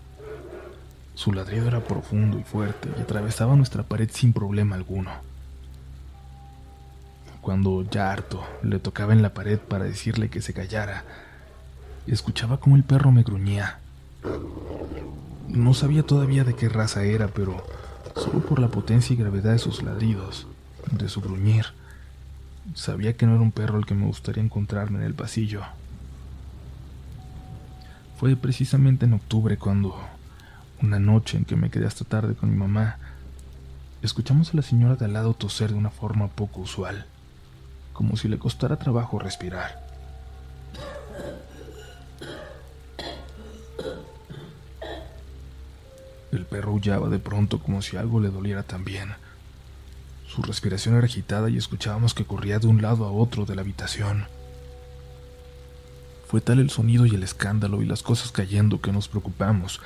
Su 1.13 1.33
ladrido 1.33 1.67
era 1.67 1.81
profundo 1.81 2.39
y 2.39 2.43
fuerte 2.43 2.89
y 2.97 3.01
atravesaba 3.01 3.55
nuestra 3.55 3.83
pared 3.83 4.09
sin 4.11 4.33
problema 4.33 4.75
alguno. 4.75 5.11
Cuando, 7.41 7.83
ya 7.89 8.11
harto, 8.11 8.43
le 8.61 8.79
tocaba 8.79 9.13
en 9.13 9.21
la 9.21 9.33
pared 9.33 9.59
para 9.59 9.85
decirle 9.85 10.29
que 10.29 10.41
se 10.41 10.53
callara, 10.53 11.03
escuchaba 12.07 12.59
como 12.59 12.75
el 12.75 12.83
perro 12.83 13.11
me 13.11 13.23
gruñía. 13.23 13.79
No 15.47 15.73
sabía 15.73 16.03
todavía 16.03 16.43
de 16.43 16.55
qué 16.55 16.69
raza 16.69 17.03
era, 17.03 17.27
pero 17.27 17.65
solo 18.15 18.39
por 18.39 18.59
la 18.59 18.69
potencia 18.69 19.13
y 19.13 19.17
gravedad 19.17 19.53
de 19.53 19.59
sus 19.59 19.81
ladridos, 19.81 20.47
de 20.91 21.09
su 21.09 21.21
gruñir, 21.21 21.65
sabía 22.75 23.17
que 23.17 23.25
no 23.25 23.33
era 23.33 23.41
un 23.41 23.51
perro 23.51 23.77
el 23.77 23.85
que 23.85 23.95
me 23.95 24.05
gustaría 24.05 24.43
encontrarme 24.43 24.99
en 24.99 25.05
el 25.05 25.13
pasillo. 25.13 25.63
Fue 28.19 28.35
precisamente 28.35 29.05
en 29.05 29.13
octubre 29.13 29.57
cuando, 29.57 29.97
una 30.81 30.99
noche 30.99 31.37
en 31.37 31.45
que 31.45 31.55
me 31.55 31.69
quedé 31.69 31.85
hasta 31.85 32.05
tarde 32.05 32.35
con 32.35 32.49
mi 32.49 32.57
mamá, 32.57 32.97
escuchamos 34.01 34.53
a 34.53 34.57
la 34.57 34.63
señora 34.63 34.95
de 34.95 35.05
al 35.05 35.13
lado 35.13 35.33
toser 35.33 35.71
de 35.71 35.77
una 35.77 35.91
forma 35.91 36.27
poco 36.27 36.61
usual 36.61 37.05
como 37.93 38.17
si 38.17 38.27
le 38.27 38.39
costara 38.39 38.77
trabajo 38.77 39.19
respirar. 39.19 39.79
El 46.31 46.45
perro 46.45 46.71
aullaba 46.71 47.09
de 47.09 47.19
pronto 47.19 47.59
como 47.59 47.81
si 47.81 47.97
algo 47.97 48.19
le 48.19 48.29
doliera 48.29 48.63
también. 48.63 49.09
Su 50.27 50.41
respiración 50.41 50.95
era 50.95 51.05
agitada 51.05 51.49
y 51.49 51.57
escuchábamos 51.57 52.13
que 52.13 52.25
corría 52.25 52.57
de 52.57 52.67
un 52.67 52.81
lado 52.81 53.05
a 53.05 53.11
otro 53.11 53.45
de 53.45 53.55
la 53.55 53.61
habitación. 53.61 54.25
Fue 56.27 56.39
tal 56.39 56.59
el 56.59 56.69
sonido 56.69 57.05
y 57.05 57.13
el 57.13 57.23
escándalo 57.23 57.81
y 57.81 57.85
las 57.85 58.01
cosas 58.01 58.31
cayendo 58.31 58.79
que 58.79 58.93
nos 58.93 59.09
preocupamos 59.09 59.81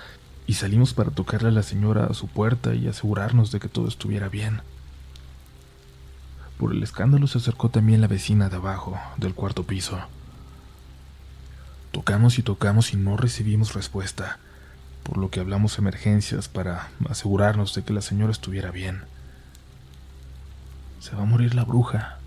y 0.48 0.54
salimos 0.54 0.94
para 0.94 1.12
tocarle 1.12 1.50
a 1.50 1.52
la 1.52 1.64
señora 1.64 2.06
a 2.06 2.14
su 2.14 2.28
puerta 2.28 2.76
y 2.76 2.88
asegurarnos 2.88 3.52
de 3.52 3.60
que 3.60 3.68
todo 3.68 3.88
estuviera 3.88 4.30
bien. 4.30 4.62
Por 6.58 6.72
el 6.72 6.84
escándalo 6.84 7.28
se 7.28 7.40
acercó 7.40 7.70
también 7.70 8.02
la 8.02 8.08
vecina 8.08 8.50
de 8.50 8.58
abajo, 8.58 8.98
del 9.18 9.34
cuarto 9.34 9.64
piso. 9.64 10.00
Tocamos 11.92 12.40
y 12.40 12.44
tocamos 12.44 12.94
y 12.94 12.98
no 12.98 13.18
recibimos 13.18 13.74
respuesta, 13.74 14.40
por 15.04 15.18
lo 15.18 15.30
que 15.30 15.40
hablamos 15.40 15.78
emergencias 15.80 16.48
para 16.48 16.90
asegurarnos 17.10 17.74
de 17.74 17.84
que 17.84 17.94
la 17.94 18.02
señora 18.02 18.32
estuviera 18.32 18.72
bien. 18.72 19.04
Se 21.00 21.16
va 21.16 21.24
a 21.24 21.26
morir 21.26 21.56
la 21.56 21.64
bruja. 21.64 22.20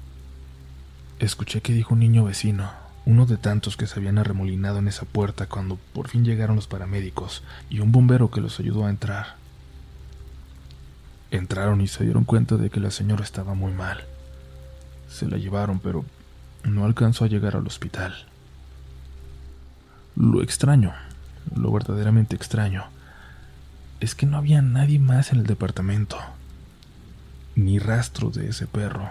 Escuché 1.18 1.60
que 1.62 1.72
dijo 1.72 1.94
un 1.94 2.00
niño 2.00 2.24
vecino, 2.24 2.70
uno 3.08 3.24
de 3.24 3.38
tantos 3.38 3.78
que 3.78 3.86
se 3.86 3.98
habían 3.98 4.18
arremolinado 4.18 4.80
en 4.80 4.86
esa 4.86 5.06
puerta 5.06 5.46
cuando 5.46 5.78
por 5.94 6.08
fin 6.08 6.26
llegaron 6.26 6.56
los 6.56 6.66
paramédicos 6.66 7.42
y 7.70 7.80
un 7.80 7.90
bombero 7.90 8.30
que 8.30 8.42
los 8.42 8.60
ayudó 8.60 8.84
a 8.84 8.90
entrar. 8.90 9.36
Entraron 11.30 11.80
y 11.80 11.88
se 11.88 12.04
dieron 12.04 12.24
cuenta 12.24 12.58
de 12.58 12.68
que 12.68 12.80
la 12.80 12.90
señora 12.90 13.24
estaba 13.24 13.54
muy 13.54 13.72
mal. 13.72 14.04
Se 15.08 15.26
la 15.26 15.38
llevaron, 15.38 15.80
pero 15.80 16.04
no 16.64 16.84
alcanzó 16.84 17.24
a 17.24 17.28
llegar 17.28 17.56
al 17.56 17.66
hospital. 17.66 18.26
Lo 20.14 20.42
extraño, 20.42 20.92
lo 21.56 21.72
verdaderamente 21.72 22.36
extraño, 22.36 22.84
es 24.00 24.14
que 24.14 24.26
no 24.26 24.36
había 24.36 24.60
nadie 24.60 24.98
más 24.98 25.32
en 25.32 25.38
el 25.38 25.46
departamento, 25.46 26.18
ni 27.56 27.78
rastro 27.78 28.28
de 28.28 28.50
ese 28.50 28.66
perro, 28.66 29.08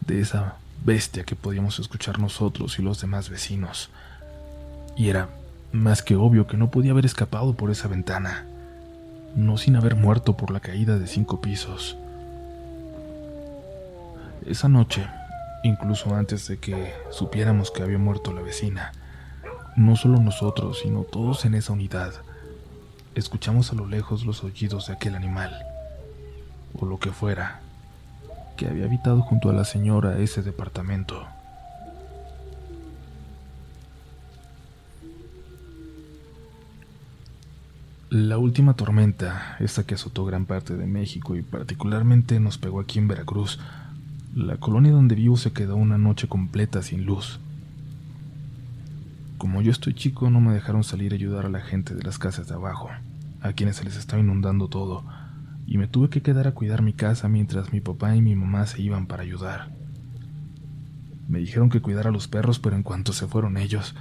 de 0.00 0.20
esa 0.20 0.56
bestia 0.84 1.24
que 1.24 1.36
podíamos 1.36 1.78
escuchar 1.78 2.18
nosotros 2.18 2.78
y 2.78 2.82
los 2.82 3.00
demás 3.00 3.28
vecinos. 3.30 3.90
Y 4.96 5.08
era 5.08 5.28
más 5.72 6.02
que 6.02 6.16
obvio 6.16 6.46
que 6.46 6.56
no 6.56 6.70
podía 6.70 6.92
haber 6.92 7.06
escapado 7.06 7.54
por 7.54 7.70
esa 7.70 7.88
ventana, 7.88 8.46
no 9.36 9.58
sin 9.58 9.76
haber 9.76 9.94
muerto 9.94 10.36
por 10.36 10.50
la 10.50 10.60
caída 10.60 10.98
de 10.98 11.06
cinco 11.06 11.40
pisos. 11.40 11.96
Esa 14.46 14.68
noche, 14.68 15.06
incluso 15.62 16.14
antes 16.14 16.48
de 16.48 16.58
que 16.58 16.94
supiéramos 17.10 17.70
que 17.70 17.82
había 17.82 17.98
muerto 17.98 18.32
la 18.32 18.40
vecina, 18.40 18.92
no 19.76 19.94
solo 19.94 20.20
nosotros, 20.20 20.80
sino 20.82 21.02
todos 21.02 21.44
en 21.44 21.54
esa 21.54 21.72
unidad, 21.72 22.14
escuchamos 23.14 23.72
a 23.72 23.74
lo 23.74 23.86
lejos 23.86 24.24
los 24.24 24.42
aullidos 24.42 24.86
de 24.86 24.94
aquel 24.94 25.14
animal, 25.14 25.56
o 26.74 26.86
lo 26.86 26.98
que 26.98 27.10
fuera, 27.10 27.60
que 28.58 28.66
había 28.66 28.86
habitado 28.86 29.22
junto 29.22 29.48
a 29.48 29.54
la 29.54 29.64
señora 29.64 30.18
ese 30.18 30.42
departamento. 30.42 31.26
La 38.10 38.36
última 38.38 38.74
tormenta, 38.74 39.56
esa 39.60 39.86
que 39.86 39.94
azotó 39.94 40.24
gran 40.24 40.44
parte 40.44 40.76
de 40.76 40.86
México 40.86 41.36
y 41.36 41.42
particularmente 41.42 42.40
nos 42.40 42.58
pegó 42.58 42.80
aquí 42.80 42.98
en 42.98 43.06
Veracruz, 43.06 43.60
la 44.34 44.56
colonia 44.56 44.92
donde 44.92 45.14
vivo 45.14 45.36
se 45.36 45.52
quedó 45.52 45.76
una 45.76 45.96
noche 45.96 46.26
completa 46.26 46.82
sin 46.82 47.04
luz. 47.04 47.38
Como 49.36 49.62
yo 49.62 49.70
estoy 49.70 49.94
chico, 49.94 50.30
no 50.30 50.40
me 50.40 50.52
dejaron 50.52 50.82
salir 50.82 51.12
a 51.12 51.14
ayudar 51.14 51.46
a 51.46 51.50
la 51.50 51.60
gente 51.60 51.94
de 51.94 52.02
las 52.02 52.18
casas 52.18 52.48
de 52.48 52.54
abajo, 52.54 52.90
a 53.40 53.52
quienes 53.52 53.76
se 53.76 53.84
les 53.84 53.96
estaba 53.96 54.20
inundando 54.20 54.66
todo, 54.66 55.04
y 55.68 55.76
me 55.76 55.86
tuve 55.86 56.08
que 56.08 56.22
quedar 56.22 56.48
a 56.48 56.52
cuidar 56.52 56.80
mi 56.80 56.94
casa 56.94 57.28
mientras 57.28 57.74
mi 57.74 57.80
papá 57.80 58.16
y 58.16 58.22
mi 58.22 58.34
mamá 58.34 58.66
se 58.66 58.80
iban 58.80 59.06
para 59.06 59.22
ayudar. 59.22 59.70
Me 61.28 61.40
dijeron 61.40 61.68
que 61.68 61.82
cuidara 61.82 62.08
a 62.08 62.12
los 62.12 62.26
perros, 62.26 62.58
pero 62.58 62.74
en 62.74 62.82
cuanto 62.82 63.12
se 63.12 63.26
fueron 63.26 63.58
ellos, 63.58 63.94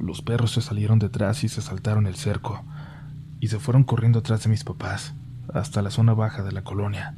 los 0.00 0.20
perros 0.20 0.50
se 0.50 0.60
salieron 0.60 0.98
detrás 0.98 1.44
y 1.44 1.48
se 1.48 1.62
saltaron 1.62 2.08
el 2.08 2.16
cerco, 2.16 2.64
y 3.38 3.46
se 3.46 3.60
fueron 3.60 3.84
corriendo 3.84 4.18
atrás 4.18 4.42
de 4.42 4.50
mis 4.50 4.64
papás, 4.64 5.14
hasta 5.54 5.80
la 5.80 5.92
zona 5.92 6.12
baja 6.12 6.42
de 6.42 6.50
la 6.50 6.64
colonia. 6.64 7.14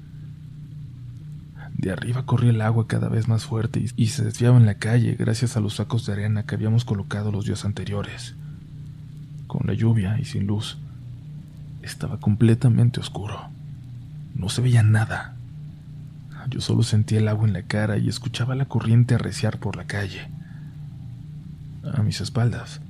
De 1.73 1.91
arriba 1.91 2.27
corría 2.27 2.51
el 2.51 2.61
agua 2.61 2.87
cada 2.87 3.09
vez 3.09 3.27
más 3.27 3.47
fuerte 3.47 3.83
y 3.97 4.09
se 4.09 4.23
desviaba 4.23 4.59
en 4.59 4.67
la 4.67 4.75
calle 4.75 5.17
gracias 5.19 5.57
a 5.57 5.61
los 5.61 5.77
sacos 5.77 6.05
de 6.05 6.13
arena 6.13 6.45
que 6.45 6.55
habíamos 6.55 6.85
colocado 6.85 7.33
los 7.33 7.47
días 7.47 7.65
anteriores. 7.65 8.35
Con 9.47 9.67
la 9.67 9.73
lluvia 9.73 10.19
y 10.21 10.27
sin 10.27 10.47
luz, 10.47 10.77
estaba 11.81 12.21
completamente 12.21 13.01
oscuro. 13.01 13.49
No 14.35 14.49
se 14.49 14.63
veía 14.63 14.83
nada. 14.83 15.37
Yo 16.49 16.61
solo 16.61 16.83
sentía 16.83 17.19
el 17.19 17.29
agua 17.29 17.47
en 17.47 17.53
la 17.53 17.63
cara 17.63 17.99
y 17.99 18.09
escuchaba 18.09 18.55
la 18.55 18.67
corriente 18.67 19.15
arreciar 19.15 19.59
por 19.59 19.77
la 19.77 19.87
calle. 19.87 20.29
A 21.95 22.03
mis 22.03 22.21
espaldas, 22.21 22.81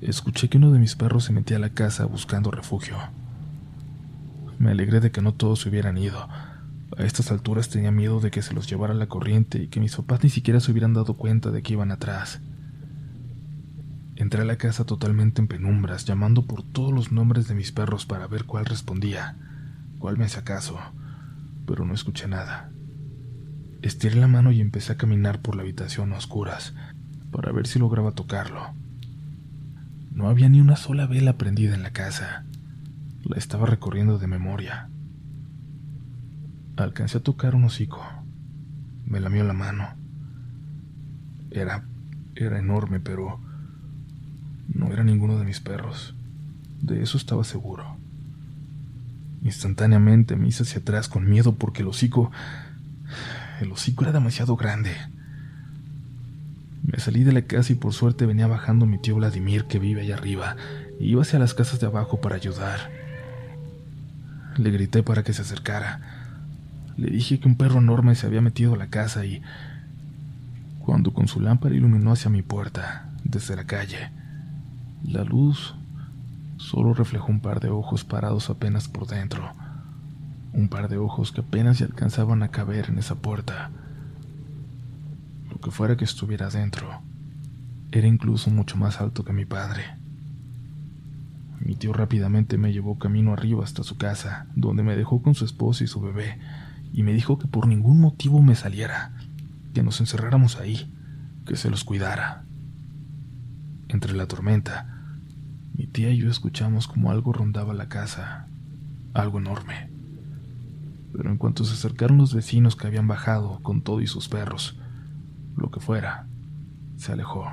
escuché 0.00 0.48
que 0.48 0.58
uno 0.58 0.72
de 0.72 0.78
mis 0.78 0.94
perros 0.94 1.24
se 1.24 1.32
metía 1.32 1.56
a 1.56 1.60
la 1.60 1.70
casa 1.70 2.04
buscando 2.04 2.50
refugio. 2.50 2.96
Me 4.58 4.70
alegré 4.70 5.00
de 5.00 5.10
que 5.10 5.22
no 5.22 5.32
todos 5.32 5.60
se 5.60 5.68
hubieran 5.68 5.98
ido. 5.98 6.28
A 6.96 7.02
estas 7.02 7.30
alturas 7.30 7.68
tenía 7.68 7.90
miedo 7.90 8.20
de 8.20 8.30
que 8.30 8.42
se 8.42 8.54
los 8.54 8.68
llevara 8.68 8.94
la 8.94 9.08
corriente 9.08 9.62
y 9.62 9.68
que 9.68 9.80
mis 9.80 9.96
papás 9.96 10.22
ni 10.22 10.30
siquiera 10.30 10.60
se 10.60 10.70
hubieran 10.70 10.94
dado 10.94 11.14
cuenta 11.14 11.50
de 11.50 11.62
que 11.62 11.72
iban 11.72 11.90
atrás. 11.90 12.40
Entré 14.14 14.42
a 14.42 14.46
la 14.46 14.56
casa 14.56 14.84
totalmente 14.84 15.42
en 15.42 15.48
penumbras, 15.48 16.06
llamando 16.06 16.46
por 16.46 16.62
todos 16.62 16.92
los 16.92 17.12
nombres 17.12 17.48
de 17.48 17.54
mis 17.54 17.72
perros 17.72 18.06
para 18.06 18.26
ver 18.26 18.44
cuál 18.44 18.64
respondía 18.64 19.36
cuál 19.98 20.18
me 20.18 20.26
caso, 20.26 20.78
pero 21.66 21.84
no 21.84 21.94
escuché 21.94 22.28
nada. 22.28 22.70
Estiré 23.82 24.16
la 24.16 24.28
mano 24.28 24.52
y 24.52 24.60
empecé 24.60 24.92
a 24.92 24.96
caminar 24.96 25.40
por 25.40 25.56
la 25.56 25.62
habitación 25.62 26.12
a 26.12 26.16
oscuras 26.16 26.74
para 27.30 27.52
ver 27.52 27.66
si 27.66 27.78
lograba 27.78 28.12
tocarlo. 28.12 28.72
No 30.12 30.28
había 30.28 30.48
ni 30.48 30.60
una 30.60 30.76
sola 30.76 31.06
vela 31.06 31.36
prendida 31.36 31.74
en 31.74 31.82
la 31.82 31.90
casa. 31.90 32.44
La 33.22 33.36
estaba 33.36 33.66
recorriendo 33.66 34.18
de 34.18 34.26
memoria. 34.26 34.88
Alcancé 36.76 37.18
a 37.18 37.22
tocar 37.22 37.54
un 37.54 37.64
hocico. 37.64 38.02
Me 39.04 39.20
lamió 39.20 39.44
la 39.44 39.52
mano. 39.52 39.94
Era. 41.50 41.84
era 42.34 42.58
enorme, 42.58 43.00
pero. 43.00 43.40
no 44.72 44.92
era 44.92 45.04
ninguno 45.04 45.38
de 45.38 45.44
mis 45.44 45.60
perros. 45.60 46.14
De 46.80 47.02
eso 47.02 47.18
estaba 47.18 47.44
seguro. 47.44 47.96
Instantáneamente 49.46 50.34
me 50.34 50.48
hice 50.48 50.64
hacia 50.64 50.80
atrás 50.80 51.08
con 51.08 51.28
miedo 51.28 51.54
porque 51.54 51.82
el 51.82 51.88
hocico... 51.88 52.32
El 53.60 53.70
hocico 53.70 54.02
era 54.02 54.12
demasiado 54.12 54.56
grande. 54.56 54.90
Me 56.82 56.98
salí 56.98 57.22
de 57.22 57.32
la 57.32 57.42
casa 57.42 57.72
y 57.72 57.76
por 57.76 57.92
suerte 57.92 58.26
venía 58.26 58.48
bajando 58.48 58.86
mi 58.86 58.98
tío 58.98 59.14
Vladimir 59.14 59.66
que 59.66 59.78
vive 59.78 60.02
allá 60.02 60.16
arriba 60.16 60.56
y 60.98 61.10
iba 61.10 61.22
hacia 61.22 61.38
las 61.38 61.54
casas 61.54 61.78
de 61.78 61.86
abajo 61.86 62.20
para 62.20 62.34
ayudar. 62.34 62.90
Le 64.56 64.70
grité 64.72 65.04
para 65.04 65.22
que 65.22 65.32
se 65.32 65.42
acercara. 65.42 66.00
Le 66.96 67.08
dije 67.08 67.38
que 67.38 67.46
un 67.46 67.56
perro 67.56 67.78
enorme 67.78 68.16
se 68.16 68.26
había 68.26 68.40
metido 68.40 68.74
a 68.74 68.78
la 68.78 68.88
casa 68.88 69.24
y... 69.24 69.42
Cuando 70.80 71.12
con 71.12 71.28
su 71.28 71.40
lámpara 71.40 71.74
iluminó 71.74 72.12
hacia 72.12 72.30
mi 72.30 72.42
puerta, 72.42 73.10
desde 73.22 73.56
la 73.56 73.64
calle, 73.64 74.10
la 75.04 75.24
luz 75.24 75.74
solo 76.66 76.94
reflejó 76.94 77.30
un 77.30 77.38
par 77.38 77.60
de 77.60 77.68
ojos 77.68 78.02
parados 78.02 78.50
apenas 78.50 78.88
por 78.88 79.06
dentro, 79.06 79.52
un 80.52 80.68
par 80.68 80.88
de 80.88 80.98
ojos 80.98 81.30
que 81.30 81.42
apenas 81.42 81.76
se 81.76 81.84
alcanzaban 81.84 82.42
a 82.42 82.48
caber 82.48 82.86
en 82.88 82.98
esa 82.98 83.14
puerta. 83.14 83.70
Lo 85.48 85.60
que 85.60 85.70
fuera 85.70 85.96
que 85.96 86.04
estuviera 86.04 86.48
dentro, 86.50 87.02
era 87.92 88.08
incluso 88.08 88.50
mucho 88.50 88.76
más 88.76 89.00
alto 89.00 89.24
que 89.24 89.32
mi 89.32 89.44
padre. 89.44 89.84
Mi 91.60 91.76
tío 91.76 91.92
rápidamente 91.92 92.58
me 92.58 92.72
llevó 92.72 92.98
camino 92.98 93.32
arriba 93.32 93.62
hasta 93.62 93.84
su 93.84 93.96
casa, 93.96 94.48
donde 94.56 94.82
me 94.82 94.96
dejó 94.96 95.22
con 95.22 95.36
su 95.36 95.44
esposa 95.44 95.84
y 95.84 95.86
su 95.86 96.00
bebé, 96.00 96.40
y 96.92 97.04
me 97.04 97.12
dijo 97.12 97.38
que 97.38 97.46
por 97.46 97.68
ningún 97.68 98.00
motivo 98.00 98.42
me 98.42 98.56
saliera, 98.56 99.12
que 99.72 99.84
nos 99.84 100.00
encerráramos 100.00 100.56
ahí, 100.56 100.92
que 101.46 101.54
se 101.54 101.70
los 101.70 101.84
cuidara. 101.84 102.44
Entre 103.86 104.14
la 104.14 104.26
tormenta, 104.26 104.95
mi 105.76 105.86
tía 105.86 106.10
y 106.10 106.18
yo 106.18 106.30
escuchamos 106.30 106.88
como 106.88 107.10
algo 107.10 107.32
rondaba 107.32 107.74
la 107.74 107.88
casa, 107.88 108.48
algo 109.14 109.38
enorme. 109.38 109.90
Pero 111.12 111.30
en 111.30 111.38
cuanto 111.38 111.64
se 111.64 111.74
acercaron 111.74 112.18
los 112.18 112.34
vecinos 112.34 112.76
que 112.76 112.86
habían 112.86 113.08
bajado 113.08 113.60
con 113.62 113.82
todo 113.82 114.00
y 114.00 114.06
sus 114.06 114.28
perros, 114.28 114.78
lo 115.56 115.70
que 115.70 115.80
fuera, 115.80 116.26
se 116.96 117.12
alejó. 117.12 117.46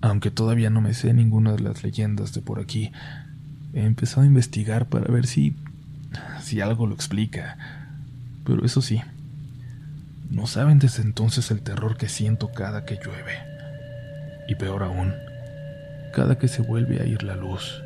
Aunque 0.00 0.30
todavía 0.30 0.70
no 0.70 0.80
me 0.80 0.94
sé 0.94 1.14
ninguna 1.14 1.52
de 1.52 1.60
las 1.60 1.82
leyendas 1.82 2.32
de 2.34 2.42
por 2.42 2.60
aquí, 2.60 2.92
he 3.72 3.84
empezado 3.84 4.22
a 4.22 4.26
investigar 4.26 4.88
para 4.88 5.10
ver 5.12 5.26
si 5.26 5.56
si 6.42 6.60
algo 6.60 6.86
lo 6.86 6.94
explica. 6.94 7.56
Pero 8.44 8.64
eso 8.64 8.82
sí, 8.82 9.02
no 10.30 10.46
saben 10.46 10.78
desde 10.78 11.02
entonces 11.02 11.50
el 11.50 11.62
terror 11.62 11.96
que 11.96 12.08
siento 12.08 12.52
cada 12.52 12.84
que 12.84 12.96
llueve. 12.96 13.38
Y 14.48 14.54
peor 14.56 14.82
aún, 14.82 15.14
cada 16.14 16.38
que 16.38 16.48
se 16.48 16.62
vuelve 16.62 17.00
a 17.00 17.06
ir 17.06 17.22
la 17.22 17.36
luz. 17.36 17.82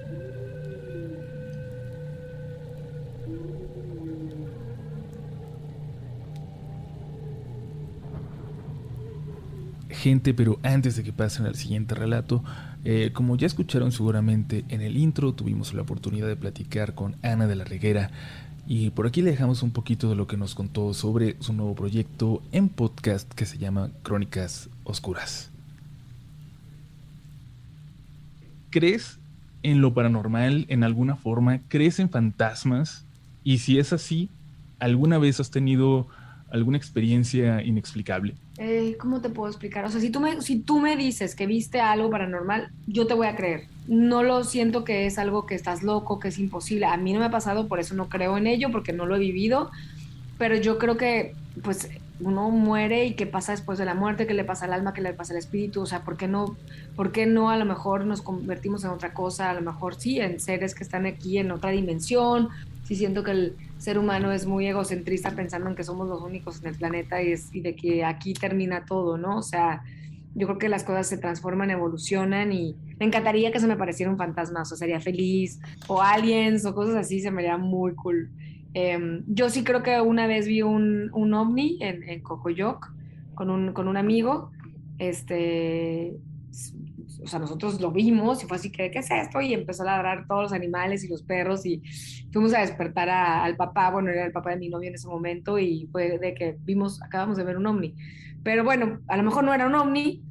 Gente, 9.88 10.32
pero 10.32 10.60
antes 10.62 10.94
de 10.94 11.02
que 11.02 11.12
pasen 11.12 11.46
al 11.46 11.56
siguiente 11.56 11.94
relato, 11.96 12.44
eh, 12.84 13.10
como 13.12 13.36
ya 13.36 13.46
escucharon 13.46 13.90
seguramente 13.90 14.64
en 14.68 14.80
el 14.80 14.96
intro, 14.96 15.32
tuvimos 15.32 15.74
la 15.74 15.82
oportunidad 15.82 16.28
de 16.28 16.36
platicar 16.36 16.94
con 16.94 17.16
Ana 17.22 17.48
de 17.48 17.56
la 17.56 17.64
Reguera 17.64 18.10
y 18.66 18.90
por 18.90 19.06
aquí 19.06 19.22
le 19.22 19.32
dejamos 19.32 19.62
un 19.62 19.72
poquito 19.72 20.08
de 20.08 20.14
lo 20.14 20.26
que 20.26 20.36
nos 20.36 20.54
contó 20.54 20.94
sobre 20.94 21.36
su 21.40 21.52
nuevo 21.52 21.74
proyecto 21.74 22.42
en 22.52 22.68
podcast 22.68 23.32
que 23.32 23.46
se 23.46 23.58
llama 23.58 23.90
Crónicas 24.02 24.68
Oscuras. 24.84 25.50
¿Crees 28.70 29.18
en 29.62 29.80
lo 29.80 29.94
paranormal 29.94 30.66
en 30.68 30.84
alguna 30.84 31.16
forma? 31.16 31.60
¿Crees 31.68 31.98
en 31.98 32.10
fantasmas? 32.10 33.04
Y 33.44 33.58
si 33.58 33.78
es 33.78 33.92
así, 33.92 34.28
¿alguna 34.78 35.18
vez 35.18 35.40
has 35.40 35.50
tenido 35.50 36.06
alguna 36.50 36.78
experiencia 36.78 37.62
inexplicable? 37.62 38.34
Eh, 38.58 38.96
¿Cómo 38.98 39.20
te 39.20 39.28
puedo 39.28 39.48
explicar? 39.48 39.84
O 39.84 39.90
sea, 39.90 40.00
si 40.00 40.10
tú, 40.10 40.20
me, 40.20 40.40
si 40.40 40.58
tú 40.58 40.80
me 40.80 40.96
dices 40.96 41.34
que 41.34 41.46
viste 41.46 41.80
algo 41.80 42.10
paranormal, 42.10 42.70
yo 42.86 43.06
te 43.06 43.14
voy 43.14 43.26
a 43.26 43.36
creer. 43.36 43.66
No 43.86 44.22
lo 44.22 44.44
siento 44.44 44.84
que 44.84 45.06
es 45.06 45.18
algo 45.18 45.46
que 45.46 45.54
estás 45.54 45.82
loco, 45.82 46.18
que 46.18 46.28
es 46.28 46.38
imposible. 46.38 46.86
A 46.86 46.96
mí 46.96 47.12
no 47.12 47.20
me 47.20 47.26
ha 47.26 47.30
pasado, 47.30 47.68
por 47.68 47.80
eso 47.80 47.94
no 47.94 48.08
creo 48.08 48.36
en 48.36 48.46
ello, 48.46 48.70
porque 48.70 48.92
no 48.92 49.06
lo 49.06 49.16
he 49.16 49.20
vivido. 49.20 49.70
Pero 50.38 50.56
yo 50.56 50.78
creo 50.78 50.96
que, 50.96 51.34
pues, 51.62 51.88
uno 52.20 52.50
muere 52.50 53.06
y 53.06 53.14
qué 53.14 53.26
pasa 53.26 53.52
después 53.52 53.78
de 53.78 53.84
la 53.84 53.94
muerte, 53.94 54.26
qué 54.26 54.34
le 54.34 54.44
pasa 54.44 54.64
al 54.64 54.72
alma, 54.72 54.92
qué 54.92 55.00
le 55.00 55.12
pasa 55.12 55.32
al 55.32 55.38
espíritu. 55.38 55.82
O 55.82 55.86
sea, 55.86 56.04
¿por 56.04 56.16
qué 56.16 56.28
no, 56.28 56.56
por 56.96 57.12
qué 57.12 57.26
no 57.26 57.50
a 57.50 57.56
lo 57.56 57.64
mejor 57.64 58.04
nos 58.06 58.22
convertimos 58.22 58.84
en 58.84 58.90
otra 58.90 59.14
cosa? 59.14 59.50
A 59.50 59.54
lo 59.54 59.60
mejor 59.60 59.94
sí, 59.94 60.20
en 60.20 60.40
seres 60.40 60.74
que 60.74 60.82
están 60.82 61.06
aquí 61.06 61.38
en 61.38 61.50
otra 61.50 61.70
dimensión. 61.70 62.48
Sí 62.84 62.96
siento 62.96 63.22
que 63.22 63.30
el 63.30 63.56
ser 63.78 63.98
humano 63.98 64.32
es 64.32 64.46
muy 64.46 64.66
egocentrista 64.66 65.32
pensando 65.32 65.68
en 65.68 65.76
que 65.76 65.84
somos 65.84 66.08
los 66.08 66.22
únicos 66.22 66.60
en 66.60 66.68
el 66.68 66.74
planeta 66.74 67.22
y, 67.22 67.32
es, 67.32 67.54
y 67.54 67.60
de 67.60 67.76
que 67.76 68.04
aquí 68.04 68.34
termina 68.34 68.84
todo, 68.84 69.18
¿no? 69.18 69.38
O 69.38 69.42
sea, 69.42 69.82
yo 70.34 70.46
creo 70.46 70.58
que 70.58 70.68
las 70.68 70.84
cosas 70.84 71.06
se 71.06 71.18
transforman, 71.18 71.70
evolucionan 71.70 72.52
y 72.52 72.76
me 72.98 73.06
encantaría 73.06 73.52
que 73.52 73.60
se 73.60 73.66
me 73.66 73.76
pareciera 73.76 74.10
un 74.10 74.18
fantasma, 74.18 74.62
o 74.62 74.64
sería 74.64 75.00
feliz, 75.00 75.60
o 75.86 76.00
aliens, 76.00 76.64
o 76.64 76.74
cosas 76.74 76.96
así, 76.96 77.20
se 77.20 77.30
me 77.30 77.42
haría 77.42 77.56
muy 77.56 77.94
cool. 77.94 78.30
Em, 78.80 79.24
yo 79.26 79.50
sí 79.50 79.64
creo 79.64 79.82
que 79.82 80.00
una 80.00 80.28
vez 80.28 80.46
vi 80.46 80.62
un, 80.62 81.10
un 81.12 81.34
ovni 81.34 81.78
en, 81.80 82.08
en 82.08 82.22
Cocoyoc 82.22 82.94
con 83.34 83.50
un, 83.50 83.72
con 83.72 83.88
un 83.88 83.96
amigo, 83.96 84.52
este, 84.98 86.16
o 87.20 87.26
sea, 87.26 87.40
nosotros 87.40 87.80
lo 87.80 87.90
vimos 87.90 88.44
y 88.44 88.46
fue 88.46 88.56
así 88.56 88.70
que, 88.70 88.92
¿qué 88.92 89.00
es 89.00 89.10
esto? 89.10 89.40
Y 89.40 89.52
empezó 89.52 89.82
a 89.82 89.86
ladrar 89.86 90.28
todos 90.28 90.42
los 90.42 90.52
animales 90.52 91.02
y 91.02 91.08
los 91.08 91.24
perros 91.24 91.66
y 91.66 91.82
fuimos 92.32 92.54
a 92.54 92.60
despertar 92.60 93.08
al 93.08 93.56
papá, 93.56 93.90
bueno, 93.90 94.10
era 94.10 94.26
el 94.26 94.32
papá 94.32 94.50
de 94.50 94.58
mi 94.58 94.68
novio 94.68 94.90
en 94.90 94.94
ese 94.94 95.08
momento 95.08 95.58
y 95.58 95.88
fue 95.90 96.16
de 96.16 96.34
que 96.34 96.56
vimos, 96.60 97.02
acabamos 97.02 97.36
de 97.36 97.42
ver 97.42 97.56
un 97.56 97.66
ovni. 97.66 97.96
Pero 98.44 98.62
bueno, 98.62 99.00
a 99.08 99.16
lo 99.16 99.24
mejor 99.24 99.42
no 99.42 99.52
era 99.52 99.66
un 99.66 99.74
ovni, 99.74 100.22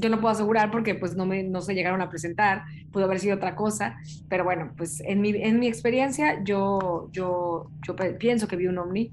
yo 0.00 0.08
no 0.08 0.20
puedo 0.20 0.32
asegurar 0.32 0.70
porque 0.70 0.94
pues 0.94 1.16
no, 1.16 1.26
me, 1.26 1.42
no 1.42 1.60
se 1.60 1.74
llegaron 1.74 2.00
a 2.00 2.08
presentar, 2.08 2.62
pudo 2.92 3.04
haber 3.04 3.18
sido 3.18 3.36
otra 3.36 3.54
cosa, 3.54 3.96
pero 4.28 4.44
bueno, 4.44 4.72
pues 4.76 5.00
en 5.00 5.20
mi, 5.20 5.30
en 5.30 5.58
mi 5.58 5.66
experiencia 5.66 6.42
yo, 6.44 7.10
yo, 7.12 7.70
yo 7.86 7.96
pienso 8.18 8.46
que 8.48 8.56
vi 8.56 8.66
un 8.66 8.78
ovni 8.78 9.12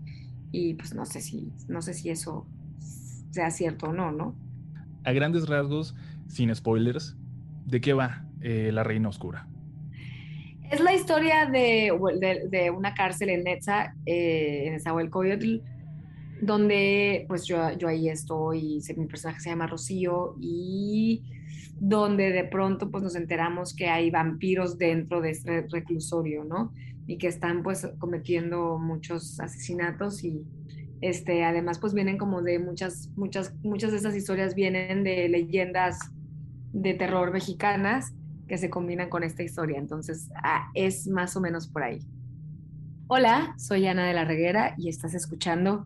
y 0.52 0.76
pues 0.76 0.93
no 0.93 1.06
sé 1.06 1.21
si, 1.21 1.52
no 1.67 1.82
sé 1.82 1.93
si 1.93 2.10
eso 2.10 2.45
sea 3.32 3.50
cierto 3.52 3.88
o 3.88 3.93
no, 3.93 4.12
¿no? 4.12 4.36
A 5.04 5.12
grandes 5.12 5.48
rasgos, 5.48 5.95
sin 6.28 6.54
spoilers, 6.54 7.17
¿de 7.65 7.82
qué 7.82 7.93
va 7.93 8.26
eh, 8.41 8.71
La 8.71 8.84
Reina 8.84 9.10
Oscura? 9.10 9.48
Es 10.71 10.80
la 10.80 10.93
historia 10.93 11.45
de, 11.45 11.91
de, 12.19 12.48
de 12.50 12.71
una 12.71 12.93
cárcel 12.93 13.30
en 13.30 13.43
Netza, 13.43 13.93
eh, 14.06 14.63
en 14.65 14.74
Nezahualcóyotl, 14.74 15.58
donde 16.41 17.26
pues 17.28 17.45
yo, 17.45 17.71
yo 17.78 17.88
ahí 17.88 18.10
estoy, 18.10 18.82
mi 18.98 19.06
personaje 19.06 19.39
se 19.39 19.50
llama 19.50 19.67
Rocío 19.67 20.36
y 20.39 21.24
donde 21.80 22.32
de 22.32 22.45
pronto 22.45 22.89
pues 22.89 23.04
nos 23.04 23.15
enteramos 23.15 23.76
que 23.76 23.88
hay 23.88 24.10
vampiros 24.10 24.78
dentro 24.78 25.21
de 25.21 25.32
este 25.32 25.67
reclusorio, 25.69 26.43
¿no? 26.43 26.74
Y 27.08 27.17
que 27.17 27.28
están 27.28 27.63
pues 27.63 27.88
cometiendo 28.00 28.80
muchos 28.80 29.39
asesinatos 29.39 30.24
y 30.24 30.43
este 31.02 31.43
además 31.43 31.80
pues 31.80 31.93
vienen 31.93 32.17
como 32.17 32.41
de 32.41 32.58
muchas 32.58 33.12
muchas 33.15 33.54
muchas 33.63 33.91
de 33.91 33.98
esas 33.98 34.15
historias 34.15 34.56
vienen 34.56 35.04
de 35.04 35.28
leyendas 35.28 36.00
de 36.71 36.93
terror 36.93 37.32
mexicanas 37.32 38.13
que 38.48 38.58
se 38.58 38.69
combinan 38.69 39.10
con 39.10 39.24
esta 39.24 39.43
historia, 39.43 39.78
entonces 39.78 40.30
ah, 40.43 40.69
es 40.74 41.08
más 41.08 41.36
o 41.36 41.41
menos 41.41 41.67
por 41.67 41.84
ahí. 41.84 42.00
Hola, 43.08 43.54
soy 43.58 43.86
Ana 43.88 44.08
de 44.08 44.13
la 44.13 44.26
Reguera 44.26 44.76
y 44.78 44.89
estás 44.89 45.13
escuchando 45.13 45.86